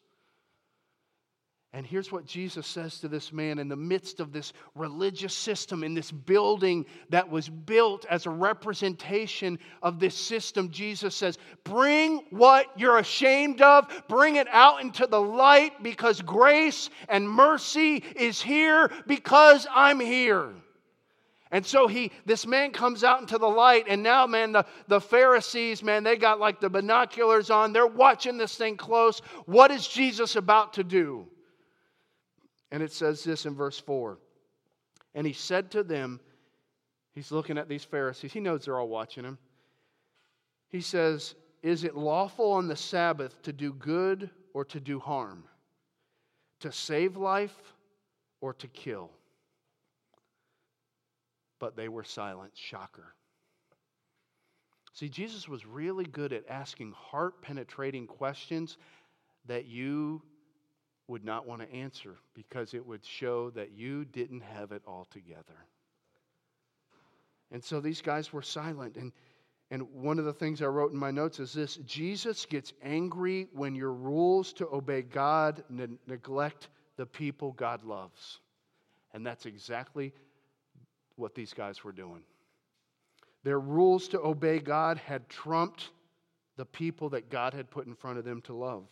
And 1.71 1.85
here's 1.85 2.11
what 2.11 2.25
Jesus 2.25 2.65
says 2.65 2.99
to 2.99 3.07
this 3.07 3.31
man 3.31 3.59
in 3.59 3.69
the 3.69 3.75
midst 3.75 4.19
of 4.19 4.33
this 4.33 4.53
religious 4.73 5.35
system, 5.35 5.83
in 5.83 5.93
this 5.93 6.11
building 6.11 6.85
that 7.09 7.29
was 7.29 7.47
built 7.47 8.05
as 8.09 8.25
a 8.25 8.31
representation 8.31 9.59
of 9.83 9.99
this 9.99 10.15
system. 10.15 10.71
Jesus 10.71 11.15
says, 11.15 11.37
Bring 11.63 12.25
what 12.31 12.65
you're 12.75 12.97
ashamed 12.97 13.61
of, 13.61 13.87
bring 14.07 14.37
it 14.37 14.47
out 14.49 14.81
into 14.81 15.05
the 15.05 15.21
light 15.21 15.83
because 15.83 16.21
grace 16.21 16.89
and 17.07 17.29
mercy 17.29 17.97
is 18.15 18.41
here 18.41 18.91
because 19.05 19.67
I'm 19.71 19.99
here. 19.99 20.51
And 21.51 21.65
so 21.65 21.87
he, 21.87 22.11
this 22.25 22.45
man 22.45 22.71
comes 22.71 23.03
out 23.03 23.21
into 23.21 23.39
the 23.39 23.47
light, 23.47 23.85
and 23.87 24.03
now, 24.03 24.27
man, 24.27 24.51
the, 24.51 24.65
the 24.87 25.01
Pharisees, 25.01 25.81
man, 25.81 26.03
they 26.03 26.15
got 26.15 26.39
like 26.39 26.59
the 26.59 26.69
binoculars 26.69 27.49
on. 27.49 27.73
They're 27.73 27.87
watching 27.87 28.37
this 28.37 28.55
thing 28.55 28.77
close. 28.77 29.19
What 29.45 29.71
is 29.71 29.87
Jesus 29.87 30.35
about 30.35 30.73
to 30.73 30.83
do? 30.83 31.27
And 32.71 32.83
it 32.83 32.91
says 32.91 33.23
this 33.23 33.47
in 33.47 33.55
verse 33.55 33.79
4 33.79 34.19
And 35.15 35.25
he 35.25 35.33
said 35.33 35.71
to 35.71 35.83
them, 35.83 36.19
He's 37.13 37.31
looking 37.31 37.57
at 37.57 37.67
these 37.67 37.83
Pharisees, 37.83 38.31
he 38.31 38.39
knows 38.39 38.65
they're 38.65 38.79
all 38.79 38.87
watching 38.87 39.23
him. 39.23 39.39
He 40.69 40.81
says, 40.81 41.33
Is 41.63 41.83
it 41.83 41.95
lawful 41.95 42.51
on 42.51 42.67
the 42.67 42.75
Sabbath 42.75 43.41
to 43.41 43.51
do 43.51 43.73
good 43.73 44.29
or 44.53 44.63
to 44.65 44.79
do 44.79 44.99
harm? 44.99 45.43
To 46.59 46.71
save 46.71 47.17
life 47.17 47.73
or 48.39 48.53
to 48.53 48.67
kill? 48.67 49.09
But 51.59 51.75
they 51.75 51.89
were 51.89 52.03
silent. 52.03 52.51
Shocker. 52.55 53.13
See, 54.93 55.09
Jesus 55.09 55.47
was 55.47 55.65
really 55.65 56.05
good 56.05 56.33
at 56.33 56.43
asking 56.49 56.93
heart 56.93 57.41
penetrating 57.41 58.07
questions 58.07 58.77
that 59.45 59.65
you 59.65 60.21
would 61.07 61.23
not 61.23 61.47
want 61.47 61.61
to 61.61 61.73
answer 61.73 62.17
because 62.33 62.73
it 62.73 62.85
would 62.85 63.03
show 63.03 63.49
that 63.51 63.71
you 63.71 64.05
didn't 64.05 64.41
have 64.41 64.71
it 64.71 64.81
all 64.85 65.07
together. 65.11 65.65
And 67.51 67.63
so 67.63 67.79
these 67.79 68.01
guys 68.01 68.31
were 68.31 68.41
silent. 68.41 68.95
And, 68.95 69.11
and 69.71 69.83
one 69.93 70.19
of 70.19 70.25
the 70.25 70.33
things 70.33 70.61
I 70.61 70.65
wrote 70.65 70.91
in 70.91 70.99
my 70.99 71.11
notes 71.11 71.39
is 71.39 71.53
this 71.53 71.77
Jesus 71.77 72.45
gets 72.45 72.73
angry 72.83 73.47
when 73.53 73.75
your 73.75 73.93
rules 73.93 74.53
to 74.53 74.67
obey 74.67 75.01
God 75.01 75.63
ne- 75.69 75.97
neglect 76.07 76.69
the 76.95 77.05
people 77.05 77.53
God 77.53 77.83
loves. 77.83 78.39
And 79.13 79.25
that's 79.25 79.45
exactly 79.47 80.13
what 81.19 81.35
these 81.35 81.53
guys 81.53 81.83
were 81.83 81.91
doing. 81.91 82.23
Their 83.43 83.59
rules 83.59 84.07
to 84.09 84.19
obey 84.19 84.59
God 84.59 84.97
had 84.97 85.29
trumped 85.29 85.89
the 86.57 86.65
people 86.65 87.09
that 87.09 87.29
God 87.29 87.53
had 87.53 87.69
put 87.69 87.87
in 87.87 87.95
front 87.95 88.17
of 88.17 88.25
them 88.25 88.41
to 88.43 88.53
love. 88.53 88.87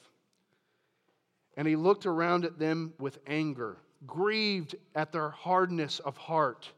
And 1.58 1.68
he 1.68 1.76
looked 1.76 2.06
around 2.06 2.46
at 2.46 2.60
them 2.60 2.94
with 3.00 3.18
anger, 3.28 3.78
grieved 4.06 4.76
at 4.96 5.12
their 5.12 5.30
hardness 5.30 6.00
of 6.00 6.16
heart, 6.16 6.72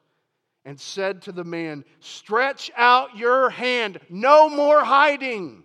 and 0.66 0.80
said 0.80 1.22
to 1.24 1.32
the 1.32 1.44
man, 1.44 1.84
Stretch 2.00 2.72
out 2.76 3.18
your 3.18 3.50
hand, 3.50 4.00
no 4.10 4.50
more 4.50 4.84
hiding. 4.84 5.64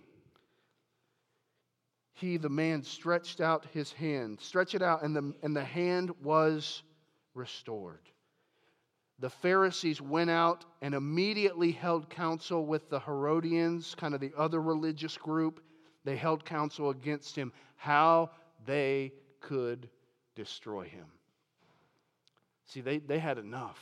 He, 2.13 2.37
the 2.37 2.49
man, 2.49 2.83
stretched 2.83 3.41
out 3.41 3.65
his 3.73 3.91
hand, 3.91 4.39
stretch 4.41 4.75
it 4.75 4.81
out, 4.81 5.03
and 5.03 5.15
the, 5.15 5.33
and 5.43 5.55
the 5.55 5.63
hand 5.63 6.11
was 6.21 6.83
restored. 7.33 7.99
The 9.19 9.29
Pharisees 9.29 10.01
went 10.01 10.29
out 10.29 10.65
and 10.81 10.93
immediately 10.93 11.71
held 11.71 12.09
counsel 12.09 12.65
with 12.65 12.89
the 12.89 12.99
Herodians, 12.99 13.95
kind 13.95 14.13
of 14.13 14.19
the 14.19 14.33
other 14.37 14.61
religious 14.61 15.17
group. 15.17 15.61
They 16.03 16.17
held 16.17 16.43
counsel 16.43 16.89
against 16.89 17.35
him. 17.35 17.53
How 17.77 18.31
they 18.65 19.13
could 19.39 19.89
destroy 20.35 20.83
him. 20.83 21.05
See, 22.65 22.81
they, 22.81 22.97
they 22.97 23.19
had 23.19 23.37
enough. 23.37 23.79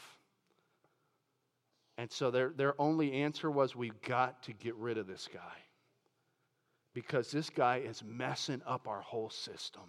And 1.98 2.12
so 2.12 2.32
their, 2.32 2.50
their 2.50 2.80
only 2.80 3.14
answer 3.14 3.50
was 3.50 3.76
we've 3.76 4.02
got 4.02 4.44
to 4.44 4.54
get 4.54 4.76
rid 4.76 4.98
of 4.98 5.08
this 5.08 5.28
guy 5.32 5.40
because 6.94 7.32
this 7.32 7.50
guy 7.50 7.78
is 7.78 8.04
messing 8.04 8.62
up 8.66 8.88
our 8.88 9.02
whole 9.02 9.30
system. 9.30 9.84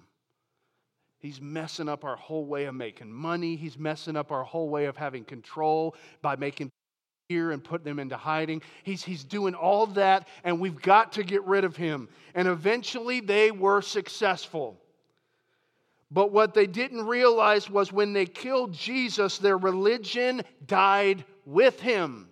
He's 1.24 1.40
messing 1.40 1.88
up 1.88 2.04
our 2.04 2.16
whole 2.16 2.44
way 2.44 2.66
of 2.66 2.74
making 2.74 3.10
money. 3.10 3.56
He's 3.56 3.78
messing 3.78 4.14
up 4.14 4.30
our 4.30 4.44
whole 4.44 4.68
way 4.68 4.84
of 4.84 4.94
having 4.98 5.24
control 5.24 5.96
by 6.20 6.36
making 6.36 6.70
here 7.30 7.52
and 7.52 7.64
putting 7.64 7.86
them 7.86 7.98
into 7.98 8.18
hiding. 8.18 8.60
He's, 8.82 9.02
he's 9.02 9.24
doing 9.24 9.54
all 9.54 9.86
that, 9.86 10.28
and 10.44 10.60
we've 10.60 10.82
got 10.82 11.12
to 11.12 11.22
get 11.22 11.42
rid 11.44 11.64
of 11.64 11.76
him. 11.76 12.10
And 12.34 12.46
eventually 12.46 13.20
they 13.20 13.50
were 13.50 13.80
successful. 13.80 14.78
But 16.10 16.30
what 16.30 16.52
they 16.52 16.66
didn't 16.66 17.06
realize 17.06 17.70
was 17.70 17.90
when 17.90 18.12
they 18.12 18.26
killed 18.26 18.74
Jesus, 18.74 19.38
their 19.38 19.56
religion 19.56 20.42
died 20.66 21.24
with 21.46 21.80
him. 21.80 22.28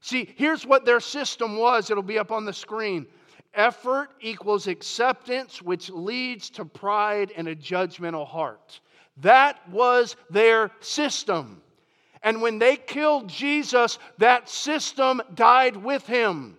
See, 0.00 0.34
here's 0.34 0.66
what 0.66 0.84
their 0.84 0.98
system 0.98 1.56
was. 1.56 1.88
It'll 1.88 2.02
be 2.02 2.18
up 2.18 2.32
on 2.32 2.46
the 2.46 2.52
screen. 2.52 3.06
Effort 3.54 4.10
equals 4.20 4.66
acceptance, 4.66 5.60
which 5.60 5.90
leads 5.90 6.50
to 6.50 6.64
pride 6.64 7.32
and 7.36 7.48
a 7.48 7.56
judgmental 7.56 8.26
heart. 8.26 8.80
That 9.18 9.68
was 9.68 10.16
their 10.30 10.70
system. 10.80 11.62
And 12.22 12.40
when 12.40 12.58
they 12.58 12.76
killed 12.76 13.28
Jesus, 13.28 13.98
that 14.18 14.48
system 14.48 15.20
died 15.34 15.76
with 15.76 16.06
him 16.06 16.56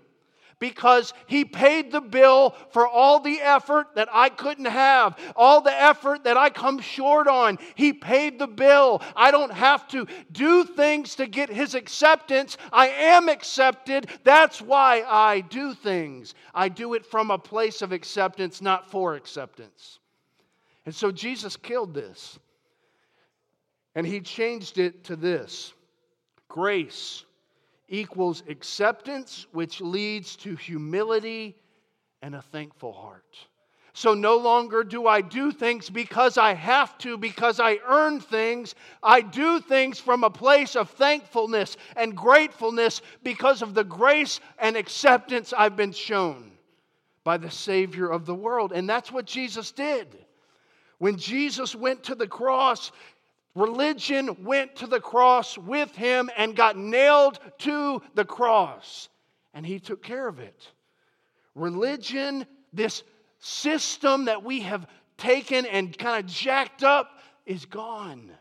because 0.64 1.14
he 1.28 1.44
paid 1.44 1.92
the 1.92 2.00
bill 2.00 2.56
for 2.70 2.88
all 2.88 3.20
the 3.20 3.42
effort 3.42 3.88
that 3.96 4.08
I 4.10 4.30
couldn't 4.30 4.64
have, 4.64 5.20
all 5.36 5.60
the 5.60 5.78
effort 5.78 6.24
that 6.24 6.38
I 6.38 6.50
come 6.50 6.80
short 6.80 7.28
on. 7.28 7.60
He 7.76 7.92
paid 7.92 8.40
the 8.40 8.48
bill. 8.48 9.02
I 9.14 9.30
don't 9.32 9.52
have 9.52 9.86
to 9.90 10.08
do 10.32 10.64
things 10.64 11.16
to 11.16 11.28
get 11.28 11.50
his 11.50 11.76
acceptance. 11.76 12.56
I 12.72 12.88
am 12.88 13.28
accepted. 13.28 14.08
That's 14.24 14.62
why 14.62 15.04
I 15.06 15.42
do 15.42 15.74
things. 15.74 16.34
I 16.56 16.70
do 16.70 16.94
it 16.94 17.06
from 17.06 17.30
a 17.30 17.38
place 17.38 17.82
of 17.82 17.92
acceptance, 17.92 18.62
not 18.62 18.90
for 18.90 19.16
acceptance. 19.16 20.00
And 20.86 20.96
so 20.96 21.12
Jesus 21.12 21.58
killed 21.58 21.94
this. 21.94 22.40
And 23.96 24.08
he 24.08 24.22
changed 24.22 24.78
it 24.78 25.04
to 25.04 25.18
this 25.18 25.74
grace 26.48 27.26
equals 27.90 28.44
acceptance, 28.48 29.46
which 29.52 29.82
leads 29.82 30.36
to 30.38 30.56
humility 30.56 31.56
and 32.22 32.36
a 32.36 32.42
thankful 32.42 32.94
heart. 32.94 33.38
So 33.96 34.16
no 34.16 34.38
longer 34.38 34.84
do 34.84 35.06
I 35.08 35.22
do 35.22 35.52
things 35.52 35.90
because 35.90 36.40
I 36.40 36.56
have 36.56 36.98
to, 37.00 37.16
because 37.16 37.60
I 37.60 37.78
earn 37.88 38.20
things. 38.20 38.74
I 39.04 39.22
do 39.22 39.60
things 39.60 40.00
from 40.00 40.24
a 40.24 40.32
place 40.32 40.76
of 40.76 40.90
thankfulness 40.90 41.78
and 41.96 42.18
gratefulness 42.18 43.02
because 43.24 43.62
of 43.62 43.76
the 43.76 43.84
grace 43.84 44.40
and 44.58 44.76
acceptance 44.76 45.54
I've 45.56 45.76
been 45.76 45.92
shown 45.92 46.54
by 47.24 47.38
the 47.38 47.52
Savior 47.52 48.10
of 48.10 48.26
the 48.26 48.34
world. 48.34 48.72
And 48.72 48.90
that's 48.90 49.12
what 49.12 49.26
Jesus 49.26 49.72
did. 49.72 50.08
When 50.98 51.18
Jesus 51.18 51.76
went 51.76 52.04
to 52.04 52.16
the 52.16 52.28
cross, 52.28 52.92
Religion 53.56 54.44
went 54.44 54.76
to 54.78 54.88
the 54.88 55.00
cross 55.00 55.58
with 55.58 55.96
him 55.96 56.30
and 56.36 56.56
got 56.56 56.76
nailed 56.76 57.40
to 57.60 58.02
the 58.16 58.26
cross, 58.26 59.10
and 59.54 59.66
he 59.66 59.80
took 59.80 60.02
care 60.02 60.28
of 60.28 60.40
it. 60.40 60.70
Religion, 61.54 62.48
this 62.72 63.04
system 63.40 64.26
that 64.26 64.44
we 64.44 64.62
have 64.62 64.88
taken 65.18 65.66
and 65.66 65.96
kind 65.98 66.24
of 66.24 66.32
jacked 66.32 66.84
up, 66.84 67.20
is 67.46 67.66
gone 67.66 68.32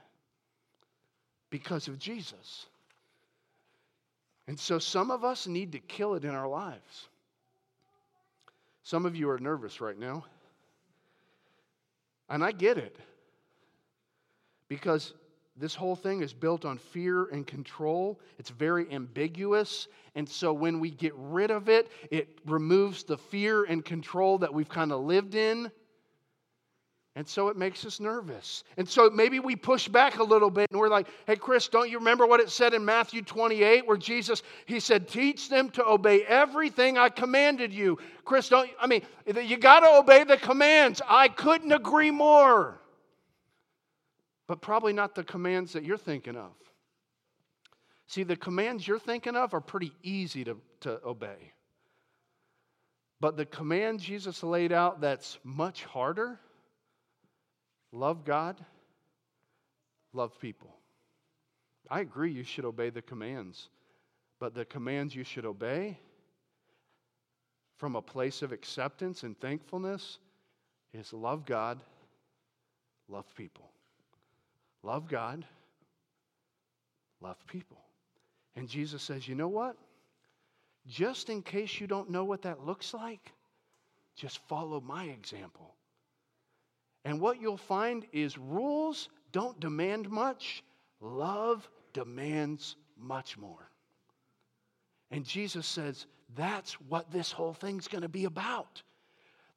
because 1.50 1.88
of 1.88 1.98
Jesus. 1.98 2.66
And 4.46 4.58
so 4.58 4.78
some 4.78 5.10
of 5.10 5.24
us 5.24 5.46
need 5.46 5.72
to 5.72 5.78
kill 5.78 6.14
it 6.14 6.24
in 6.24 6.30
our 6.30 6.48
lives. 6.48 7.08
Some 8.82 9.06
of 9.06 9.14
you 9.14 9.28
are 9.30 9.38
nervous 9.38 9.80
right 9.80 9.98
now. 9.98 10.24
And 12.28 12.42
I 12.42 12.52
get 12.52 12.78
it. 12.78 12.96
Because 14.72 15.12
this 15.54 15.74
whole 15.74 15.94
thing 15.94 16.22
is 16.22 16.32
built 16.32 16.64
on 16.64 16.78
fear 16.78 17.26
and 17.26 17.46
control. 17.46 18.18
It's 18.38 18.48
very 18.48 18.90
ambiguous. 18.90 19.86
And 20.14 20.26
so 20.26 20.50
when 20.54 20.80
we 20.80 20.90
get 20.90 21.12
rid 21.14 21.50
of 21.50 21.68
it, 21.68 21.90
it 22.10 22.38
removes 22.46 23.04
the 23.04 23.18
fear 23.18 23.64
and 23.64 23.84
control 23.84 24.38
that 24.38 24.54
we've 24.54 24.70
kind 24.70 24.90
of 24.90 25.02
lived 25.02 25.34
in. 25.34 25.70
And 27.16 27.28
so 27.28 27.48
it 27.48 27.58
makes 27.58 27.84
us 27.84 28.00
nervous. 28.00 28.64
And 28.78 28.88
so 28.88 29.10
maybe 29.10 29.40
we 29.40 29.56
push 29.56 29.88
back 29.88 30.20
a 30.20 30.24
little 30.24 30.48
bit 30.48 30.70
and 30.70 30.80
we're 30.80 30.88
like, 30.88 31.08
hey, 31.26 31.36
Chris, 31.36 31.68
don't 31.68 31.90
you 31.90 31.98
remember 31.98 32.26
what 32.26 32.40
it 32.40 32.48
said 32.48 32.72
in 32.72 32.82
Matthew 32.82 33.20
28 33.20 33.86
where 33.86 33.98
Jesus, 33.98 34.42
he 34.64 34.80
said, 34.80 35.06
teach 35.06 35.50
them 35.50 35.68
to 35.72 35.86
obey 35.86 36.22
everything 36.22 36.96
I 36.96 37.10
commanded 37.10 37.74
you. 37.74 37.98
Chris, 38.24 38.48
don't, 38.48 38.70
I 38.80 38.86
mean, 38.86 39.02
you 39.26 39.58
got 39.58 39.80
to 39.80 39.98
obey 39.98 40.24
the 40.24 40.38
commands. 40.38 41.02
I 41.06 41.28
couldn't 41.28 41.72
agree 41.72 42.10
more. 42.10 42.78
But 44.52 44.60
probably 44.60 44.92
not 44.92 45.14
the 45.14 45.24
commands 45.24 45.72
that 45.72 45.82
you're 45.82 45.96
thinking 45.96 46.36
of. 46.36 46.50
See, 48.06 48.22
the 48.22 48.36
commands 48.36 48.86
you're 48.86 48.98
thinking 48.98 49.34
of 49.34 49.54
are 49.54 49.62
pretty 49.62 49.92
easy 50.02 50.44
to, 50.44 50.58
to 50.80 51.00
obey. 51.06 51.54
But 53.18 53.38
the 53.38 53.46
command 53.46 54.00
Jesus 54.00 54.42
laid 54.42 54.70
out 54.70 55.00
that's 55.00 55.38
much 55.42 55.84
harder 55.84 56.38
Love 57.92 58.26
God, 58.26 58.62
love 60.12 60.38
people. 60.38 60.76
I 61.88 62.00
agree 62.00 62.30
you 62.30 62.44
should 62.44 62.66
obey 62.66 62.90
the 62.90 63.00
commands, 63.00 63.70
but 64.38 64.54
the 64.54 64.66
commands 64.66 65.14
you 65.14 65.24
should 65.24 65.46
obey 65.46 65.98
from 67.78 67.96
a 67.96 68.02
place 68.02 68.42
of 68.42 68.52
acceptance 68.52 69.22
and 69.22 69.40
thankfulness 69.40 70.18
is 70.92 71.14
love 71.14 71.46
God, 71.46 71.80
love 73.08 73.24
people. 73.34 73.71
Love 74.82 75.08
God, 75.08 75.44
love 77.20 77.36
people. 77.46 77.78
And 78.56 78.68
Jesus 78.68 79.02
says, 79.02 79.26
you 79.28 79.34
know 79.34 79.48
what? 79.48 79.76
Just 80.86 81.30
in 81.30 81.42
case 81.42 81.80
you 81.80 81.86
don't 81.86 82.10
know 82.10 82.24
what 82.24 82.42
that 82.42 82.66
looks 82.66 82.92
like, 82.92 83.32
just 84.16 84.38
follow 84.48 84.80
my 84.80 85.04
example. 85.04 85.74
And 87.04 87.20
what 87.20 87.40
you'll 87.40 87.56
find 87.56 88.06
is 88.12 88.36
rules 88.36 89.08
don't 89.30 89.58
demand 89.60 90.10
much, 90.10 90.62
love 91.00 91.68
demands 91.92 92.76
much 92.98 93.38
more. 93.38 93.70
And 95.10 95.24
Jesus 95.24 95.66
says, 95.66 96.06
that's 96.34 96.74
what 96.80 97.10
this 97.10 97.30
whole 97.30 97.52
thing's 97.52 97.88
going 97.88 98.02
to 98.02 98.08
be 98.08 98.24
about. 98.24 98.82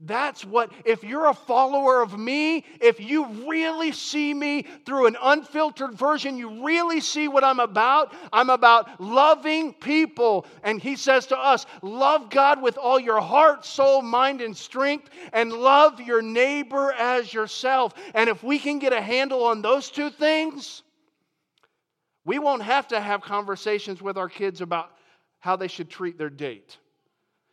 That's 0.01 0.43
what, 0.43 0.71
if 0.83 1.05
you're 1.05 1.27
a 1.27 1.33
follower 1.33 2.01
of 2.01 2.19
me, 2.19 2.65
if 2.81 2.99
you 2.99 3.27
really 3.47 3.93
see 3.93 4.33
me 4.33 4.65
through 4.85 5.07
an 5.07 5.15
unfiltered 5.21 5.93
version, 5.93 6.37
you 6.37 6.65
really 6.65 6.99
see 6.99 7.29
what 7.29 7.45
I'm 7.45 7.61
about. 7.61 8.13
I'm 8.33 8.49
about 8.49 8.99
loving 8.99 9.73
people. 9.73 10.45
And 10.63 10.81
he 10.81 10.97
says 10.97 11.27
to 11.27 11.37
us, 11.37 11.65
love 11.81 12.29
God 12.29 12.61
with 12.61 12.77
all 12.77 12.99
your 12.99 13.21
heart, 13.21 13.65
soul, 13.65 14.01
mind, 14.01 14.41
and 14.41 14.55
strength, 14.55 15.09
and 15.31 15.53
love 15.53 16.01
your 16.01 16.21
neighbor 16.21 16.91
as 16.91 17.33
yourself. 17.33 17.93
And 18.13 18.29
if 18.29 18.43
we 18.43 18.59
can 18.59 18.79
get 18.79 18.91
a 18.91 19.01
handle 19.01 19.45
on 19.45 19.61
those 19.61 19.89
two 19.89 20.09
things, 20.09 20.83
we 22.25 22.37
won't 22.37 22.63
have 22.63 22.89
to 22.89 22.99
have 22.99 23.21
conversations 23.21 24.01
with 24.01 24.17
our 24.17 24.29
kids 24.29 24.59
about 24.59 24.91
how 25.39 25.55
they 25.55 25.69
should 25.69 25.89
treat 25.89 26.17
their 26.17 26.29
date. 26.29 26.79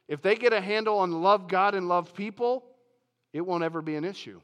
If 0.09 0.23
they 0.23 0.35
get 0.35 0.53
a 0.53 0.61
handle 0.61 0.99
on 0.99 1.23
love 1.23 1.49
God 1.49 1.75
and 1.75 1.89
love 1.89 2.15
people, 2.15 2.65
it 3.33 3.41
won't 3.41 3.65
ever 3.65 3.83
be 3.83 3.97
an 3.97 4.05
issue. 4.05 4.41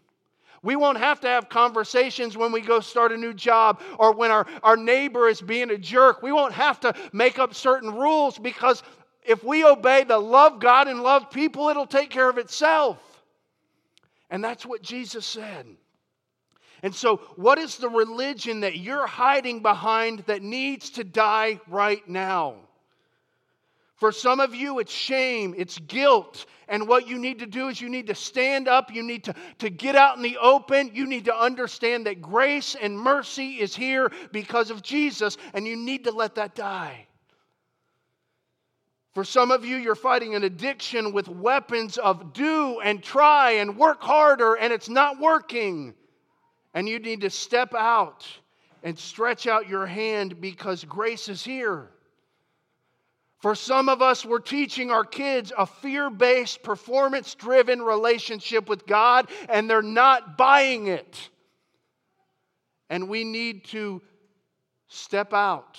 We 0.62 0.76
won't 0.76 0.98
have 0.98 1.20
to 1.20 1.28
have 1.28 1.48
conversations 1.48 2.36
when 2.36 2.50
we 2.50 2.60
go 2.60 2.80
start 2.80 3.12
a 3.12 3.16
new 3.16 3.32
job 3.32 3.80
or 3.98 4.12
when 4.12 4.30
our, 4.30 4.46
our 4.62 4.76
neighbor 4.76 5.28
is 5.28 5.40
being 5.40 5.70
a 5.70 5.78
jerk. 5.78 6.22
We 6.22 6.32
won't 6.32 6.54
have 6.54 6.80
to 6.80 6.94
make 7.12 7.38
up 7.38 7.54
certain 7.54 7.94
rules 7.94 8.38
because 8.38 8.82
if 9.22 9.44
we 9.44 9.64
obey 9.64 10.04
the 10.04 10.18
love 10.18 10.58
God 10.58 10.88
and 10.88 11.02
love 11.02 11.30
people, 11.30 11.68
it'll 11.68 11.86
take 11.86 12.10
care 12.10 12.28
of 12.28 12.38
itself. 12.38 12.98
And 14.30 14.42
that's 14.42 14.66
what 14.66 14.82
Jesus 14.82 15.24
said. 15.26 15.66
And 16.82 16.94
so, 16.94 17.16
what 17.36 17.58
is 17.58 17.76
the 17.76 17.88
religion 17.88 18.60
that 18.60 18.78
you're 18.78 19.06
hiding 19.06 19.60
behind 19.60 20.20
that 20.20 20.42
needs 20.42 20.90
to 20.90 21.04
die 21.04 21.60
right 21.66 22.06
now? 22.08 22.56
For 23.98 24.12
some 24.12 24.38
of 24.38 24.54
you, 24.54 24.78
it's 24.78 24.92
shame, 24.92 25.54
it's 25.58 25.76
guilt. 25.80 26.46
And 26.68 26.86
what 26.86 27.08
you 27.08 27.18
need 27.18 27.40
to 27.40 27.46
do 27.46 27.66
is 27.66 27.80
you 27.80 27.88
need 27.88 28.06
to 28.06 28.14
stand 28.14 28.68
up, 28.68 28.94
you 28.94 29.02
need 29.02 29.24
to, 29.24 29.34
to 29.58 29.70
get 29.70 29.96
out 29.96 30.16
in 30.16 30.22
the 30.22 30.38
open, 30.38 30.92
you 30.94 31.04
need 31.04 31.24
to 31.24 31.36
understand 31.36 32.06
that 32.06 32.22
grace 32.22 32.76
and 32.80 32.96
mercy 32.96 33.54
is 33.54 33.74
here 33.74 34.12
because 34.30 34.70
of 34.70 34.82
Jesus, 34.82 35.36
and 35.52 35.66
you 35.66 35.74
need 35.76 36.04
to 36.04 36.12
let 36.12 36.36
that 36.36 36.54
die. 36.54 37.06
For 39.14 39.24
some 39.24 39.50
of 39.50 39.64
you, 39.64 39.76
you're 39.76 39.96
fighting 39.96 40.36
an 40.36 40.44
addiction 40.44 41.12
with 41.12 41.26
weapons 41.26 41.98
of 41.98 42.32
do 42.32 42.78
and 42.78 43.02
try 43.02 43.52
and 43.52 43.76
work 43.76 44.00
harder, 44.00 44.54
and 44.54 44.72
it's 44.72 44.88
not 44.88 45.18
working. 45.18 45.92
And 46.72 46.88
you 46.88 47.00
need 47.00 47.22
to 47.22 47.30
step 47.30 47.74
out 47.74 48.24
and 48.84 48.96
stretch 48.96 49.48
out 49.48 49.68
your 49.68 49.86
hand 49.86 50.40
because 50.40 50.84
grace 50.84 51.28
is 51.28 51.42
here. 51.42 51.90
For 53.38 53.54
some 53.54 53.88
of 53.88 54.02
us, 54.02 54.24
we're 54.24 54.40
teaching 54.40 54.90
our 54.90 55.04
kids 55.04 55.52
a 55.56 55.64
fear 55.64 56.10
based, 56.10 56.62
performance 56.62 57.34
driven 57.36 57.80
relationship 57.80 58.68
with 58.68 58.86
God, 58.86 59.30
and 59.48 59.70
they're 59.70 59.80
not 59.80 60.36
buying 60.36 60.88
it. 60.88 61.30
And 62.90 63.08
we 63.08 63.22
need 63.22 63.64
to 63.66 64.02
step 64.88 65.32
out 65.32 65.78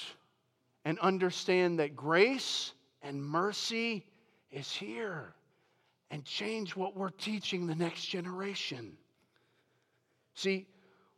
and 0.85 0.97
understand 0.99 1.79
that 1.79 1.95
grace 1.95 2.73
and 3.01 3.21
mercy 3.21 4.05
is 4.51 4.71
here 4.71 5.33
and 6.11 6.23
change 6.23 6.75
what 6.75 6.95
we're 6.95 7.09
teaching 7.09 7.67
the 7.67 7.75
next 7.75 8.05
generation. 8.05 8.93
See, 10.33 10.65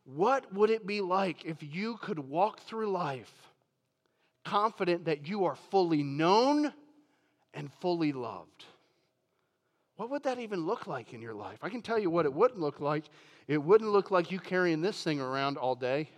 what 0.05 0.51
would 0.53 0.71
it 0.71 0.87
be 0.87 1.01
like 1.01 1.45
if 1.45 1.57
you 1.61 1.97
could 1.97 2.17
walk 2.17 2.61
through 2.61 2.91
life? 2.91 3.31
Confident 4.43 5.05
that 5.05 5.27
you 5.27 5.45
are 5.45 5.55
fully 5.55 6.03
known 6.03 6.73
and 7.53 7.71
fully 7.81 8.11
loved. 8.11 8.65
What 9.97 10.09
would 10.09 10.23
that 10.23 10.39
even 10.39 10.65
look 10.65 10.87
like 10.87 11.13
in 11.13 11.21
your 11.21 11.33
life? 11.33 11.59
I 11.61 11.69
can 11.69 11.81
tell 11.81 11.99
you 11.99 12.09
what 12.09 12.25
it 12.25 12.33
wouldn't 12.33 12.59
look 12.59 12.79
like. 12.79 13.05
It 13.47 13.57
wouldn't 13.57 13.91
look 13.91 14.09
like 14.09 14.31
you 14.31 14.39
carrying 14.39 14.81
this 14.81 15.03
thing 15.03 15.19
around 15.19 15.57
all 15.57 15.75
day. 15.75 16.09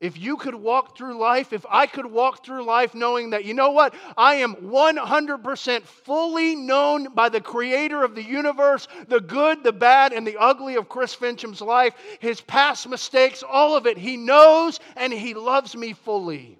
If 0.00 0.18
you 0.18 0.36
could 0.36 0.54
walk 0.54 0.96
through 0.96 1.18
life, 1.18 1.52
if 1.52 1.64
I 1.68 1.86
could 1.86 2.04
walk 2.04 2.44
through 2.44 2.64
life 2.64 2.94
knowing 2.94 3.30
that, 3.30 3.44
you 3.44 3.54
know 3.54 3.70
what, 3.70 3.94
I 4.18 4.34
am 4.34 4.54
100% 4.56 5.82
fully 5.82 6.54
known 6.54 7.14
by 7.14 7.28
the 7.28 7.40
creator 7.40 8.04
of 8.04 8.14
the 8.14 8.22
universe, 8.22 8.86
the 9.08 9.20
good, 9.20 9.64
the 9.64 9.72
bad, 9.72 10.12
and 10.12 10.26
the 10.26 10.36
ugly 10.36 10.74
of 10.74 10.88
Chris 10.88 11.14
Fincham's 11.14 11.60
life, 11.60 11.94
his 12.18 12.40
past 12.40 12.88
mistakes, 12.88 13.42
all 13.42 13.76
of 13.76 13.86
it. 13.86 13.96
He 13.96 14.16
knows 14.16 14.78
and 14.96 15.12
he 15.12 15.32
loves 15.32 15.74
me 15.74 15.94
fully. 15.94 16.58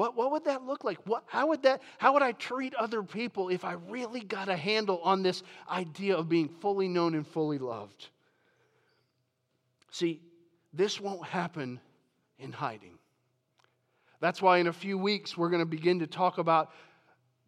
What, 0.00 0.16
what 0.16 0.32
would 0.32 0.46
that 0.46 0.64
look 0.64 0.82
like? 0.82 0.96
What, 1.06 1.24
how, 1.26 1.48
would 1.48 1.62
that, 1.64 1.82
how 1.98 2.14
would 2.14 2.22
I 2.22 2.32
treat 2.32 2.74
other 2.74 3.02
people 3.02 3.50
if 3.50 3.66
I 3.66 3.72
really 3.90 4.20
got 4.20 4.48
a 4.48 4.56
handle 4.56 4.98
on 5.04 5.22
this 5.22 5.42
idea 5.70 6.16
of 6.16 6.26
being 6.26 6.48
fully 6.48 6.88
known 6.88 7.14
and 7.14 7.26
fully 7.26 7.58
loved? 7.58 8.08
See, 9.90 10.22
this 10.72 10.98
won't 11.02 11.26
happen 11.26 11.80
in 12.38 12.50
hiding. 12.50 12.94
That's 14.20 14.40
why 14.40 14.56
in 14.56 14.68
a 14.68 14.72
few 14.72 14.96
weeks 14.96 15.36
we're 15.36 15.50
going 15.50 15.60
to 15.60 15.66
begin 15.66 15.98
to 15.98 16.06
talk 16.06 16.38
about 16.38 16.70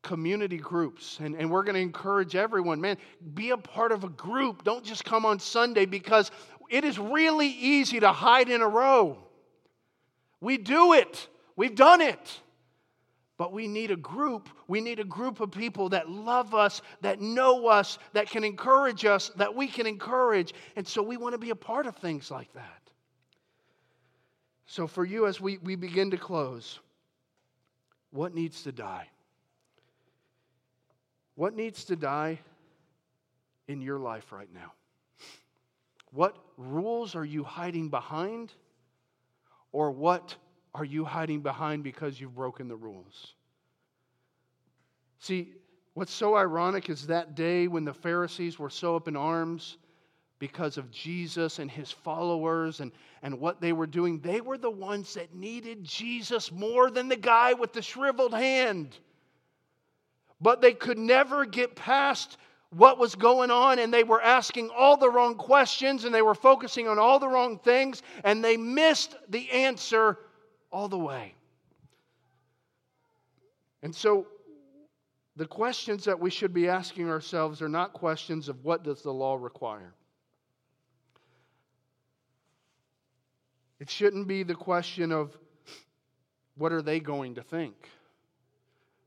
community 0.03 0.59
groups 0.59 1.21
and, 1.21 1.35
and 1.35 1.51
we're 1.51 1.63
going 1.65 1.77
to 1.77 1.81
encourage 1.81 2.37
everyone 2.37 2.81
man 2.81 2.99
be 3.33 3.51
a 3.51 3.57
part 3.57 3.93
of 3.93 4.03
a 4.03 4.09
group 4.09 4.65
don't 4.65 4.85
just 4.85 5.05
come 5.05 5.25
on 5.25 5.39
sunday 5.39 5.87
because 5.87 6.33
it 6.69 6.83
is 6.83 6.99
really 6.99 7.47
easy 7.47 8.01
to 8.01 8.11
hide 8.11 8.49
in 8.49 8.63
a 8.63 8.69
row 8.69 9.17
we 10.41 10.59
do 10.59 10.93
it 10.93 11.29
We've 11.57 11.75
done 11.75 12.01
it. 12.01 12.41
But 13.39 13.53
we 13.53 13.67
need 13.67 13.91
a 13.91 13.97
group. 13.97 14.49
We 14.69 14.81
need 14.81 15.01
a 15.01 15.05
group 15.05 15.41
of 15.41 15.51
people 15.51 15.89
that 15.89 16.09
love 16.09 16.55
us, 16.55 16.81
that 17.01 17.21
know 17.21 17.67
us, 17.67 17.99
that 18.13 18.29
can 18.29 18.45
encourage 18.45 19.05
us, 19.05 19.31
that 19.31 19.55
we 19.55 19.67
can 19.67 19.87
encourage. 19.87 20.55
And 20.77 20.87
so 20.87 21.03
we 21.03 21.17
want 21.17 21.33
to 21.33 21.39
be 21.39 21.51
a 21.51 21.57
part 21.57 21.87
of 21.87 21.97
things 21.97 22.31
like 22.31 22.53
that. 22.53 22.83
So, 24.67 24.87
for 24.87 25.05
you, 25.05 25.27
as 25.27 25.41
we, 25.41 25.59
we 25.59 25.75
begin 25.75 26.11
to 26.13 26.17
close, 26.17 26.79
what 28.11 28.35
needs 28.35 28.63
to 28.63 28.73
die? 28.73 29.09
What 31.35 31.55
needs 31.55 31.85
to 31.87 31.97
die 31.97 32.39
in 33.67 33.83
your 33.83 33.99
life 33.99 34.33
right 34.33 34.49
now? 34.55 34.73
What 36.13 36.37
rules 36.57 37.15
are 37.15 37.25
you 37.25 37.43
hiding 37.43 37.89
behind? 37.89 38.53
Or 39.73 39.91
what 39.91 40.37
are 40.75 40.85
you 40.85 41.05
hiding 41.05 41.41
behind 41.41 41.85
because 41.85 42.21
you've 42.21 42.35
broken 42.35 42.69
the 42.69 42.77
rules? 42.77 43.35
See, 45.19 45.55
What's 45.95 46.13
so 46.13 46.37
ironic 46.37 46.89
is 46.89 47.07
that 47.09 47.35
day 47.35 47.69
when 47.69 47.85
the 47.85 47.93
Pharisees 47.93 48.59
were 48.59 48.71
so 48.71 48.97
up 48.97 49.09
in 49.09 49.17
arms 49.17 49.77
because 50.39 50.79
of 50.79 50.91
Jesus 50.91 51.59
and 51.59 51.71
his 51.71 51.91
followers 51.91 52.81
and, 52.81 52.93
and 53.23 53.39
what 53.39 53.61
they 53.61 53.73
were 53.73 53.87
doing, 53.87 54.19
they 54.21 54.41
were 54.41 54.57
the 54.57 54.71
ones 54.71 55.15
that 55.15 55.35
needed 55.35 55.85
Jesus 55.85 56.51
more 56.51 56.91
than 56.91 57.09
the 57.09 57.17
guy 57.17 57.53
with 57.53 57.75
the 57.75 57.83
shriveled 57.83 58.33
hand. 58.33 58.99
But 60.41 60.63
they 60.63 60.73
could 60.73 60.99
never 60.99 61.45
get 61.45 61.77
past 61.77 62.39
what 62.71 62.99
was 62.99 63.15
going 63.15 63.51
on, 63.51 63.79
and 63.79 63.93
they 63.93 64.03
were 64.03 64.23
asking 64.23 64.71
all 64.71 64.97
the 64.97 65.11
wrong 65.11 65.35
questions 65.35 66.05
and 66.05 66.15
they 66.15 66.23
were 66.23 66.35
focusing 66.35 66.89
on 66.89 66.99
all 66.99 67.19
the 67.19 67.29
wrong 67.29 67.59
things, 67.59 68.03
and 68.25 68.43
they 68.43 68.57
missed 68.57 69.15
the 69.29 69.51
answer 69.51 70.19
all 70.73 70.89
the 70.89 70.99
way. 70.99 71.35
And 73.83 73.95
so, 73.95 74.27
the 75.37 75.47
questions 75.47 76.05
that 76.05 76.19
we 76.19 76.31
should 76.31 76.53
be 76.53 76.69
asking 76.69 77.09
ourselves 77.09 77.63
are 77.63 77.69
not 77.69 77.93
questions 77.93 78.49
of 78.49 78.65
what 78.65 78.85
does 78.85 79.03
the 79.03 79.13
law 79.13 79.35
require. 79.35 79.95
It 83.81 83.91
shouldn't 83.91 84.29
be 84.29 84.43
the 84.43 84.55
question 84.55 85.11
of 85.11 85.37
what 86.57 86.71
are 86.71 86.83
they 86.83 87.01
going 87.01 87.35
to 87.37 87.43
think. 87.43 87.75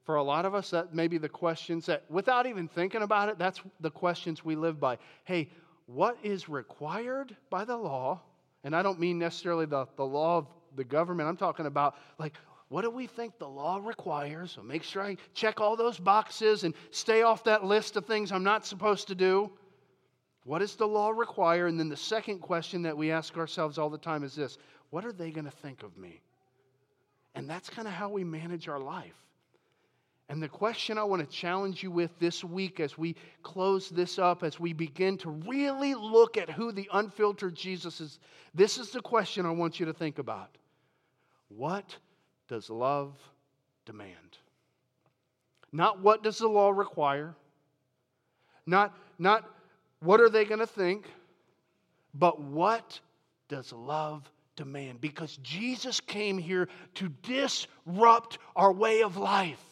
For 0.03 0.15
a 0.15 0.23
lot 0.23 0.45
of 0.45 0.53
us, 0.53 0.71
that 0.71 0.93
may 0.93 1.07
be 1.07 1.17
the 1.17 1.29
questions 1.29 1.85
that, 1.85 2.03
without 2.09 2.45
even 2.45 2.67
thinking 2.67 3.01
about 3.01 3.29
it, 3.29 3.37
that's 3.39 3.61
the 3.79 3.89
questions 3.89 4.43
we 4.43 4.55
live 4.55 4.79
by. 4.79 4.97
Hey, 5.23 5.49
what 5.85 6.17
is 6.23 6.49
required 6.49 7.35
by 7.49 7.65
the 7.65 7.77
law? 7.77 8.21
And 8.63 8.75
I 8.75 8.81
don't 8.81 8.99
mean 8.99 9.17
necessarily 9.17 9.65
the, 9.65 9.87
the 9.95 10.05
law 10.05 10.39
of 10.39 10.47
the 10.75 10.83
government. 10.83 11.29
I'm 11.29 11.37
talking 11.37 11.65
about, 11.65 11.95
like, 12.19 12.33
what 12.69 12.81
do 12.81 12.89
we 12.89 13.07
think 13.07 13.37
the 13.37 13.47
law 13.47 13.79
requires? 13.83 14.51
So 14.51 14.63
make 14.63 14.83
sure 14.83 15.03
I 15.03 15.17
check 15.33 15.61
all 15.61 15.75
those 15.75 15.99
boxes 15.99 16.63
and 16.63 16.73
stay 16.91 17.21
off 17.21 17.43
that 17.43 17.63
list 17.63 17.95
of 17.95 18.05
things 18.05 18.31
I'm 18.31 18.43
not 18.43 18.65
supposed 18.65 19.07
to 19.09 19.15
do. 19.15 19.51
What 20.43 20.59
does 20.59 20.75
the 20.75 20.87
law 20.87 21.09
require? 21.09 21.67
And 21.67 21.79
then 21.79 21.89
the 21.89 21.97
second 21.97 22.39
question 22.39 22.81
that 22.83 22.97
we 22.97 23.11
ask 23.11 23.37
ourselves 23.37 23.77
all 23.77 23.89
the 23.89 23.97
time 23.97 24.23
is 24.23 24.35
this 24.35 24.57
What 24.89 25.05
are 25.05 25.13
they 25.13 25.31
going 25.31 25.45
to 25.45 25.51
think 25.51 25.83
of 25.83 25.97
me? 25.97 26.21
And 27.35 27.49
that's 27.49 27.69
kind 27.69 27.87
of 27.87 27.93
how 27.93 28.09
we 28.09 28.23
manage 28.23 28.67
our 28.67 28.79
life. 28.79 29.15
And 30.27 30.41
the 30.41 30.49
question 30.49 30.97
I 30.97 31.03
want 31.03 31.21
to 31.21 31.35
challenge 31.35 31.83
you 31.83 31.91
with 31.91 32.17
this 32.17 32.43
week 32.43 32.79
as 32.79 32.97
we 32.97 33.15
close 33.43 33.89
this 33.89 34.17
up, 34.17 34.41
as 34.41 34.59
we 34.59 34.73
begin 34.73 35.17
to 35.19 35.29
really 35.29 35.93
look 35.93 36.35
at 36.35 36.49
who 36.49 36.71
the 36.71 36.89
unfiltered 36.93 37.53
Jesus 37.53 38.01
is, 38.01 38.19
this 38.55 38.79
is 38.79 38.89
the 38.89 39.01
question 39.01 39.45
I 39.45 39.51
want 39.51 39.79
you 39.79 39.85
to 39.85 39.93
think 39.93 40.17
about. 40.17 40.57
What 41.55 41.95
does 42.47 42.69
love 42.69 43.13
demand? 43.85 44.37
Not 45.71 46.01
what 46.01 46.23
does 46.23 46.37
the 46.37 46.47
law 46.47 46.69
require, 46.69 47.35
not, 48.65 48.97
not 49.19 49.49
what 49.99 50.21
are 50.21 50.29
they 50.29 50.45
going 50.45 50.59
to 50.59 50.67
think, 50.67 51.05
but 52.13 52.39
what 52.41 52.99
does 53.47 53.73
love 53.73 54.29
demand? 54.55 55.01
Because 55.01 55.37
Jesus 55.43 55.99
came 55.99 56.37
here 56.37 56.67
to 56.95 57.09
disrupt 57.23 58.37
our 58.55 58.71
way 58.71 59.03
of 59.03 59.17
life 59.17 59.63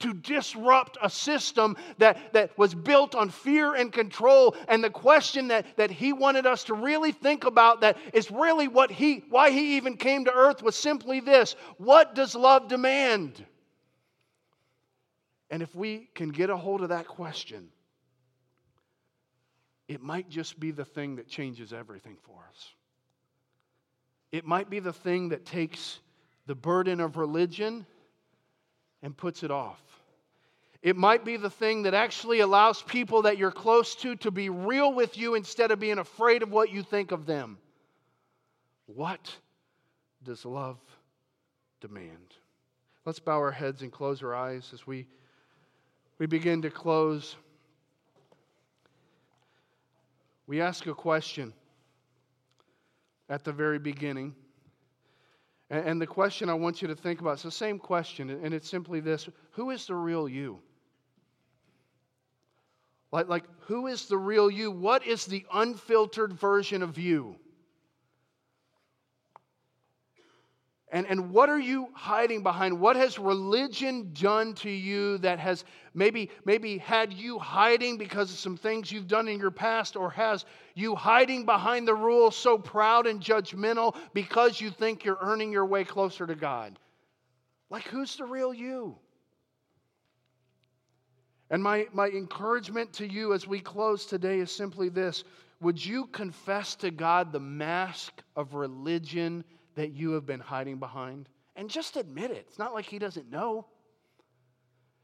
to 0.00 0.12
disrupt 0.12 0.98
a 1.02 1.08
system 1.08 1.76
that, 1.98 2.32
that 2.32 2.56
was 2.58 2.74
built 2.74 3.14
on 3.14 3.30
fear 3.30 3.74
and 3.74 3.92
control. 3.92 4.56
And 4.68 4.82
the 4.82 4.90
question 4.90 5.48
that, 5.48 5.76
that 5.76 5.90
he 5.90 6.12
wanted 6.12 6.46
us 6.46 6.64
to 6.64 6.74
really 6.74 7.12
think 7.12 7.44
about 7.44 7.82
that 7.82 7.96
is 8.12 8.30
really 8.30 8.68
what 8.68 8.90
he 8.90 9.24
why 9.30 9.50
he 9.50 9.76
even 9.76 9.96
came 9.96 10.24
to 10.24 10.34
earth 10.34 10.62
was 10.62 10.76
simply 10.76 11.20
this 11.20 11.54
what 11.78 12.14
does 12.14 12.34
love 12.34 12.68
demand? 12.68 13.44
And 15.50 15.62
if 15.62 15.74
we 15.74 16.08
can 16.14 16.30
get 16.30 16.48
a 16.48 16.56
hold 16.56 16.82
of 16.82 16.90
that 16.90 17.06
question, 17.06 17.68
it 19.88 20.00
might 20.00 20.28
just 20.28 20.60
be 20.60 20.70
the 20.70 20.84
thing 20.84 21.16
that 21.16 21.28
changes 21.28 21.72
everything 21.72 22.16
for 22.22 22.36
us. 22.48 22.68
It 24.30 24.46
might 24.46 24.70
be 24.70 24.78
the 24.78 24.92
thing 24.92 25.30
that 25.30 25.44
takes 25.44 25.98
the 26.46 26.54
burden 26.54 27.00
of 27.00 27.16
religion 27.16 27.84
and 29.02 29.16
puts 29.16 29.42
it 29.42 29.50
off. 29.50 29.80
It 30.82 30.96
might 30.96 31.24
be 31.26 31.36
the 31.36 31.50
thing 31.50 31.82
that 31.82 31.92
actually 31.92 32.40
allows 32.40 32.82
people 32.82 33.22
that 33.22 33.36
you're 33.36 33.50
close 33.50 33.94
to 33.96 34.16
to 34.16 34.30
be 34.30 34.48
real 34.48 34.92
with 34.94 35.18
you 35.18 35.34
instead 35.34 35.70
of 35.70 35.78
being 35.78 35.98
afraid 35.98 36.42
of 36.42 36.50
what 36.50 36.70
you 36.70 36.82
think 36.82 37.12
of 37.12 37.26
them. 37.26 37.58
What 38.86 39.34
does 40.22 40.44
love 40.46 40.78
demand? 41.80 42.34
Let's 43.04 43.18
bow 43.18 43.36
our 43.36 43.50
heads 43.50 43.82
and 43.82 43.92
close 43.92 44.22
our 44.22 44.34
eyes 44.34 44.70
as 44.72 44.86
we, 44.86 45.06
we 46.18 46.26
begin 46.26 46.62
to 46.62 46.70
close. 46.70 47.36
We 50.46 50.62
ask 50.62 50.86
a 50.86 50.94
question 50.94 51.52
at 53.28 53.44
the 53.44 53.52
very 53.52 53.78
beginning. 53.78 54.34
And 55.68 56.00
the 56.00 56.06
question 56.06 56.48
I 56.48 56.54
want 56.54 56.82
you 56.82 56.88
to 56.88 56.96
think 56.96 57.20
about 57.20 57.36
is 57.36 57.42
the 57.42 57.50
same 57.50 57.78
question, 57.78 58.30
and 58.30 58.52
it's 58.52 58.68
simply 58.68 58.98
this 59.00 59.28
Who 59.52 59.70
is 59.70 59.86
the 59.86 59.94
real 59.94 60.28
you? 60.28 60.58
Like, 63.12 63.28
like, 63.28 63.44
who 63.62 63.86
is 63.86 64.06
the 64.06 64.18
real 64.18 64.50
you? 64.50 64.70
What 64.70 65.06
is 65.06 65.26
the 65.26 65.44
unfiltered 65.52 66.32
version 66.32 66.82
of 66.82 66.98
you? 66.98 67.36
And, 70.92 71.06
and 71.06 71.30
what 71.30 71.48
are 71.48 71.58
you 71.58 71.88
hiding 71.94 72.42
behind? 72.42 72.80
What 72.80 72.96
has 72.96 73.16
religion 73.18 74.10
done 74.12 74.54
to 74.54 74.70
you 74.70 75.18
that 75.18 75.38
has 75.38 75.64
maybe, 75.94 76.30
maybe 76.44 76.78
had 76.78 77.12
you 77.12 77.38
hiding 77.38 77.96
because 77.96 78.32
of 78.32 78.38
some 78.38 78.56
things 78.56 78.90
you've 78.90 79.06
done 79.06 79.28
in 79.28 79.38
your 79.38 79.52
past, 79.52 79.94
or 79.94 80.10
has 80.10 80.44
you 80.74 80.96
hiding 80.96 81.44
behind 81.44 81.86
the 81.86 81.94
rules 81.94 82.36
so 82.36 82.58
proud 82.58 83.06
and 83.06 83.20
judgmental 83.20 83.94
because 84.14 84.60
you 84.60 84.70
think 84.70 85.04
you're 85.04 85.18
earning 85.20 85.52
your 85.52 85.66
way 85.66 85.84
closer 85.84 86.26
to 86.26 86.34
God? 86.34 86.76
Like, 87.70 87.84
who's 87.84 88.16
the 88.16 88.24
real 88.24 88.52
you? 88.52 88.98
And 91.50 91.62
my, 91.62 91.88
my 91.92 92.08
encouragement 92.08 92.92
to 92.94 93.06
you 93.06 93.34
as 93.34 93.46
we 93.46 93.58
close 93.60 94.06
today 94.06 94.38
is 94.38 94.50
simply 94.50 94.88
this 94.88 95.24
Would 95.60 95.84
you 95.84 96.06
confess 96.06 96.76
to 96.76 96.90
God 96.90 97.32
the 97.32 97.40
mask 97.40 98.22
of 98.36 98.54
religion 98.54 99.44
that 99.74 99.90
you 99.90 100.12
have 100.12 100.24
been 100.24 100.40
hiding 100.40 100.78
behind? 100.78 101.28
And 101.56 101.68
just 101.68 101.96
admit 101.96 102.30
it. 102.30 102.46
It's 102.48 102.58
not 102.58 102.72
like 102.72 102.86
He 102.86 102.98
doesn't 102.98 103.30
know. 103.30 103.66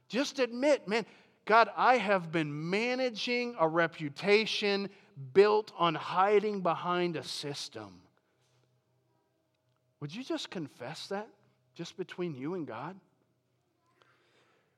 Just 0.09 0.39
admit, 0.39 0.87
man, 0.87 1.05
God, 1.45 1.69
I 1.77 1.97
have 1.97 2.31
been 2.31 2.71
managing 2.71 3.57
a 3.59 3.69
reputation 3.69 4.89
built 5.33 5.73
on 5.77 5.95
hiding 5.95 6.61
behind 6.61 7.17
a 7.17 7.25
system. 7.25 8.03
Would 10.01 10.15
you 10.15 10.23
just 10.23 10.51
confess 10.51 11.09
that 11.09 11.29
just 11.75 11.97
between 11.97 12.35
you 12.35 12.55
and 12.55 12.67
God? 12.67 12.97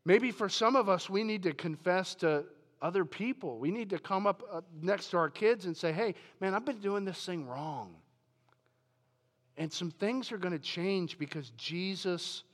Maybe 0.05 0.31
for 0.31 0.49
some 0.49 0.77
of 0.77 0.89
us, 0.89 1.11
we 1.11 1.23
need 1.23 1.43
to 1.43 1.53
confess 1.53 2.15
to 2.17 2.45
other 2.81 3.05
people. 3.05 3.59
We 3.59 3.71
need 3.71 3.91
to 3.91 3.99
come 3.99 4.27
up 4.27 4.43
uh, 4.51 4.61
next 4.81 5.11
to 5.11 5.19
our 5.19 5.29
kids 5.29 5.67
and 5.67 5.77
say, 5.77 5.93
hey, 5.93 6.15
man, 6.41 6.55
I've 6.55 6.65
been 6.65 6.81
doing 6.81 7.05
this 7.05 7.25
thing 7.25 7.47
wrong. 7.47 7.95
And 9.57 9.73
some 9.73 9.91
things 9.91 10.31
are 10.31 10.39
going 10.39 10.53
to 10.53 10.59
change 10.59 11.19
because 11.19 11.51
Jesus 11.57 12.45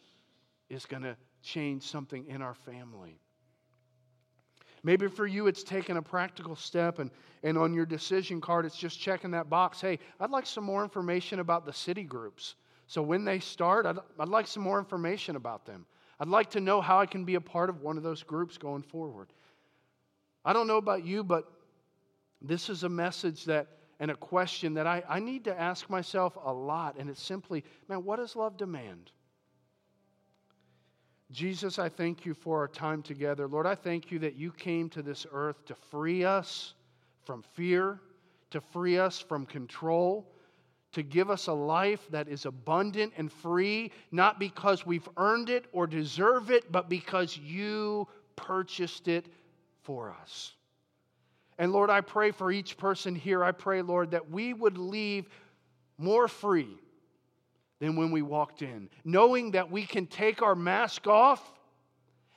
is 0.71 0.87
going 0.87 1.03
to 1.03 1.17
change 1.43 1.83
something 1.83 2.27
in 2.27 2.41
our 2.41 2.55
family. 2.55 3.21
Maybe 4.83 5.09
for 5.09 5.27
you, 5.27 5.47
it's 5.47 5.63
taking 5.63 5.97
a 5.97 6.03
practical 6.03 6.57
step, 6.57 6.99
and, 6.99 7.11
and 7.43 7.57
on 7.57 7.73
your 7.73 7.87
decision 7.87 8.41
card, 8.41 8.67
it's 8.67 8.77
just 8.77 9.01
checking 9.01 9.31
that 9.31 9.49
box. 9.49 9.81
Hey, 9.81 9.99
I'd 10.21 10.31
like 10.31 10.47
some 10.47 10.65
more 10.65 10.83
information 10.83 11.41
about 11.41 11.65
the 11.65 11.73
city 11.73 12.05
groups. 12.05 12.57
So 12.87 13.01
when 13.03 13.25
they 13.25 13.39
start, 13.39 13.87
I'd, 13.87 13.97
I'd 14.19 14.29
like 14.29 14.47
some 14.47 14.63
more 14.63 14.79
information 14.79 15.37
about 15.37 15.65
them. 15.65 15.87
I'd 16.25 16.31
like 16.31 16.53
to 16.53 16.61
know 16.61 16.81
how 16.81 17.01
I 17.01 17.05
can 17.05 17.27
be 17.27 17.35
a 17.35 17.41
part 17.43 17.69
of 17.69 17.83
one 17.83 17.99
of 17.99 18.03
those 18.03 18.23
groups 18.23 18.57
going 18.57 18.81
forward. 18.81 19.29
I 20.43 20.55
don't 20.55 20.67
know 20.67 20.79
about 20.79 21.05
you, 21.05 21.23
but 21.23 21.45
this 22.41 22.71
is 22.71 22.83
a 22.83 22.89
message 22.89 23.45
that 23.45 23.67
and 24.01 24.11
a 24.11 24.17
question 24.17 24.73
that 24.73 24.87
I, 24.87 25.03
I 25.07 25.21
need 25.21 25.45
to 25.45 25.61
ask 25.61 25.91
myself 25.91 26.39
a 26.43 26.51
lot, 26.51 26.97
and 26.99 27.11
it's 27.11 27.23
simply, 27.23 27.63
man, 27.91 28.07
what 28.07 28.17
does 28.17 28.37
love 28.37 28.57
demand? 28.57 29.11
Jesus, 31.31 31.79
I 31.79 31.91
thank 31.91 32.25
you 32.25 32.33
for 32.33 32.59
our 32.61 32.69
time 32.69 33.03
together. 33.03 33.47
Lord, 33.47 33.67
I 33.67 33.75
thank 33.75 34.11
you 34.11 34.19
that 34.21 34.35
you 34.35 34.51
came 34.51 34.89
to 34.91 35.03
this 35.03 35.27
earth 35.31 35.63
to 35.67 35.75
free 35.75 36.25
us 36.25 36.73
from 37.25 37.43
fear, 37.53 38.01
to 38.49 38.63
free 38.63 38.97
us 38.97 39.19
from 39.19 39.45
control, 39.45 40.27
to 40.95 41.03
give 41.03 41.31
us 41.31 41.47
a 41.47 41.53
life 41.53 42.07
that 42.11 42.29
is 42.29 42.47
abundant 42.47 43.13
and 43.17 43.31
free, 43.31 43.93
not 44.11 44.39
because 44.39 44.87
we've 44.87 45.09
earned 45.17 45.51
it 45.51 45.67
or 45.73 45.87
deserve 45.87 46.51
it, 46.51 46.71
but 46.73 46.89
because 46.89 47.37
you 47.37 48.09
purchased 48.37 49.09
it 49.09 49.27
for 49.83 50.15
us. 50.23 50.55
And 51.59 51.73
Lord, 51.73 51.91
I 51.91 52.01
pray 52.01 52.31
for 52.31 52.51
each 52.51 52.77
person 52.77 53.15
here. 53.15 53.45
I 53.45 53.53
pray, 53.53 53.83
Lord, 53.83 54.11
that 54.13 54.31
we 54.31 54.53
would 54.53 54.79
leave 54.79 55.29
more 55.99 56.27
free 56.27 56.77
than 57.81 57.97
when 57.97 58.11
we 58.11 58.23
walked 58.23 58.63
in, 58.63 58.89
knowing 59.05 59.53
that 59.53 59.71
we 59.71 59.85
can 59.85 60.07
take 60.07 60.43
our 60.43 60.55
mask 60.55 61.07
off 61.07 61.53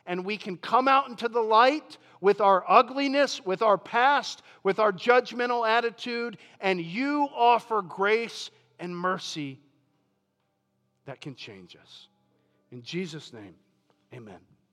and 0.08 0.26
we 0.26 0.38
can 0.38 0.58
come 0.58 0.88
out 0.88 1.10
into 1.10 1.28
the 1.28 1.42
light 1.42 1.98
with 2.22 2.42
our 2.42 2.64
ugliness, 2.68 3.46
with 3.46 3.62
our 3.62 3.78
past, 3.78 4.42
with 4.64 4.80
our 4.80 4.92
judgmental 4.92 5.68
attitude, 5.68 6.38
and 6.62 6.82
you 6.82 7.28
offer 7.36 7.82
grace 7.82 8.50
and 8.80 8.96
mercy 8.96 9.60
that 11.06 11.22
can 11.22 11.36
change 11.36 11.76
us. 11.76 12.08
In 12.72 12.82
Jesus' 12.82 13.34
name, 13.34 13.54
amen. 14.14 14.40